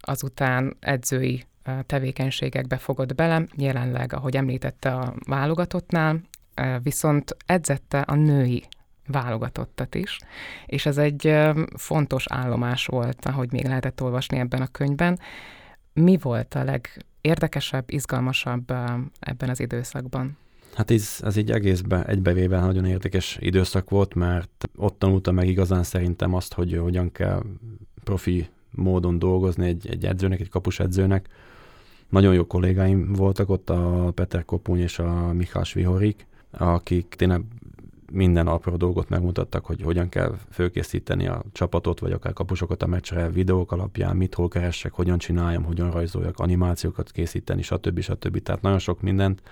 [0.00, 1.44] azután edzői
[1.86, 6.20] tevékenységekbe fogott bele, jelenleg, ahogy említette a válogatottnál,
[6.82, 8.64] viszont edzette a női
[9.06, 10.18] válogatottat is,
[10.66, 11.38] és ez egy
[11.76, 15.18] fontos állomás volt, ahogy még lehetett olvasni ebben a könyvben,
[15.92, 18.70] mi volt a legérdekesebb, izgalmasabb
[19.20, 20.36] ebben az időszakban?
[20.74, 25.82] Hát ez, ez így egészben, egybevéve nagyon érdekes időszak volt, mert ott tanultam meg igazán
[25.82, 27.42] szerintem azt, hogy hogyan kell
[28.04, 31.28] profi módon dolgozni egy, egy edzőnek, egy kapus edzőnek.
[32.08, 37.42] Nagyon jó kollégáim voltak ott, a Peter Kopuny és a Mihály Vihorik, akik tényleg
[38.12, 43.30] minden apró dolgot megmutattak, hogy hogyan kell fölkészíteni a csapatot, vagy akár kapusokat a meccsre,
[43.30, 48.00] videók alapján, mit hol keressek, hogyan csináljam, hogyan rajzoljak, animációkat készíteni, stb.
[48.00, 48.42] stb.
[48.42, 49.42] Tehát nagyon sok mindent.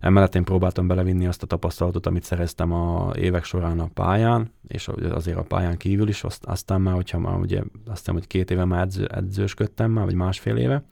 [0.00, 4.88] Emellett én próbáltam belevinni azt a tapasztalatot, amit szereztem a évek során a pályán, és
[4.88, 8.50] azért a pályán kívül is, azt, aztán már, hogyha már ugye azt hiszem, hogy két
[8.50, 10.84] éve már edző, edzősködtem már, vagy másfél éve,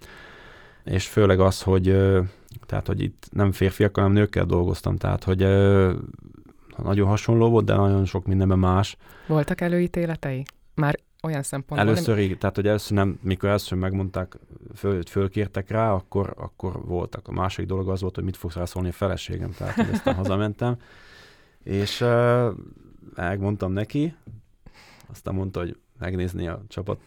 [0.85, 1.97] és főleg az, hogy
[2.67, 5.43] tehát, hogy itt nem férfiakkal, hanem nőkkel dolgoztam, tehát, hogy
[6.83, 8.97] nagyon hasonló volt, de nagyon sok mindenben más.
[9.27, 10.45] Voltak előítéletei?
[10.75, 11.89] Már olyan szempontból...
[11.89, 12.39] Először, nem...
[12.39, 14.39] tehát, hogy először nem, mikor először megmondták,
[14.75, 17.29] föl, fölkértek rá, akkor, akkor voltak.
[17.29, 20.15] A másik dolog az volt, hogy mit fogsz rá szólni a feleségem, tehát, hogy aztán
[20.15, 20.77] hazamentem.
[21.63, 22.47] És uh,
[23.15, 24.15] megmondtam neki,
[25.11, 26.99] aztán mondta, hogy megnézni a csapat,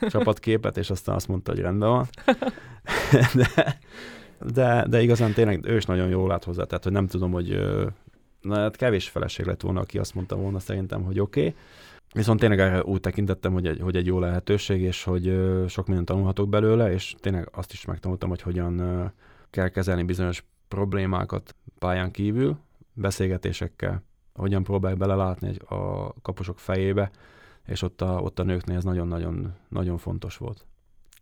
[0.00, 2.08] csapatképet, és aztán azt mondta, hogy rendben van.
[3.34, 3.78] De,
[4.52, 7.60] de, de igazán tényleg ő is nagyon jól lát hozzá, tehát hogy nem tudom, hogy
[8.42, 11.40] na, hát kevés feleség lett volna, aki azt mondta volna szerintem, hogy oké.
[11.40, 11.54] Okay.
[12.14, 16.48] Viszont tényleg úgy tekintettem, hogy egy, hogy egy jó lehetőség, és hogy sok mindent tanulhatok
[16.48, 19.12] belőle, és tényleg azt is megtanultam, hogy hogyan
[19.50, 22.58] kell kezelni bizonyos problémákat pályán kívül,
[22.92, 24.02] beszélgetésekkel,
[24.34, 27.10] hogyan próbálj belelátni a kapusok fejébe,
[27.66, 30.66] és ott a, ott a nőknél ez nagyon-nagyon nagyon fontos volt.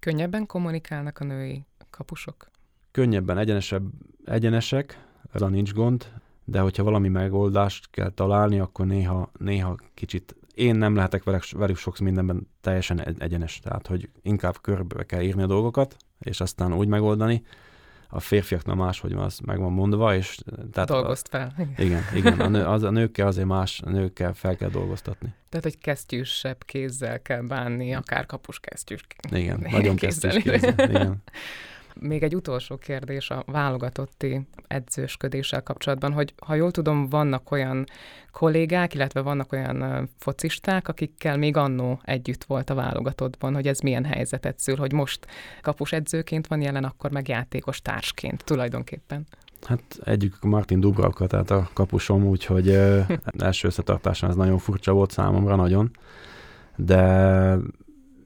[0.00, 2.50] Könnyebben kommunikálnak a női kapusok?
[2.90, 3.82] Könnyebben, egyenesebb,
[4.24, 6.12] egyenesek, ez a nincs gond,
[6.50, 11.76] de hogyha valami megoldást kell találni, akkor néha, néha kicsit én nem lehetek velük, velük
[11.76, 16.88] sok mindenben teljesen egyenes, tehát hogy inkább körbe kell írni a dolgokat, és aztán úgy
[16.88, 17.42] megoldani,
[18.12, 20.38] a férfiaknak máshogy van, az meg van mondva, és
[20.72, 20.88] tehát...
[20.88, 21.54] Dolgozt fel.
[21.76, 25.34] Igen, igen, a, nő, az, a nőkkel azért más, a nőkkel fel kell dolgoztatni.
[25.48, 31.22] Tehát, hogy kesztyűsebb kézzel kell bánni, akár kapus kesztyűs Igen, nagyon kesztyűs kézzel, igen.
[32.00, 37.84] Még egy utolsó kérdés a válogatotti edzősködéssel kapcsolatban, hogy ha jól tudom, vannak olyan
[38.32, 44.04] kollégák, illetve vannak olyan focisták, akikkel még annó együtt volt a válogatottban, hogy ez milyen
[44.04, 45.26] helyzetet szül, hogy most
[45.60, 49.26] kapus edzőként van jelen, akkor meg játékos társként tulajdonképpen.
[49.66, 52.68] Hát egyik Martin Dubravka, tehát a kapusom, úgyhogy
[53.38, 55.90] első összetartáson ez nagyon furcsa volt számomra, nagyon.
[56.76, 57.56] De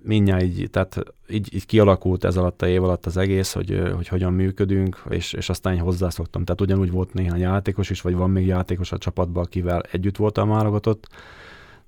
[0.05, 4.09] mindjárt így, tehát így, így kialakult ez alatt a év alatt az egész, hogy, hogy
[4.09, 6.45] hogyan működünk, és, és aztán hozzászoktam.
[6.45, 10.49] Tehát ugyanúgy volt néhány játékos is, vagy van még játékos a csapatban, akivel együtt voltam
[10.49, 11.09] válogatott.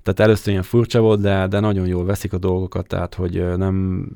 [0.03, 4.07] Tehát először ilyen furcsa volt, de, de nagyon jól veszik a dolgokat, tehát hogy nem,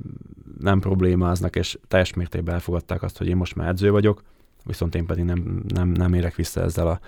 [0.61, 4.22] nem problémáznak, és teljes mértékben elfogadták azt, hogy én most már edző vagyok,
[4.64, 7.01] viszont én pedig nem, nem, nem érek vissza ezzel a,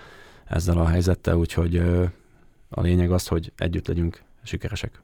[0.44, 1.76] ezzel a helyzettel, úgyhogy
[2.68, 5.02] a lényeg az, hogy együtt legyünk sikeresek.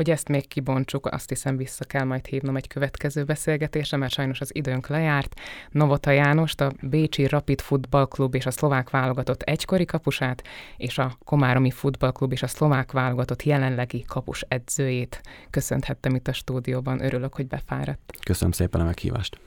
[0.00, 4.40] Hogy ezt még kibontsuk, azt hiszem vissza kell majd hívnom egy következő beszélgetésre, mert sajnos
[4.40, 5.40] az időnk lejárt.
[5.70, 10.42] Novota Jánost, a Bécsi Rapid Futball Klub és a szlovák válogatott egykori kapusát,
[10.76, 15.20] és a Komáromi Futball Klub és a szlovák válogatott jelenlegi kapus edzőjét
[15.50, 17.04] köszönhettem itt a stúdióban.
[17.04, 18.12] Örülök, hogy befáradt.
[18.24, 19.40] Köszönöm szépen a meghívást.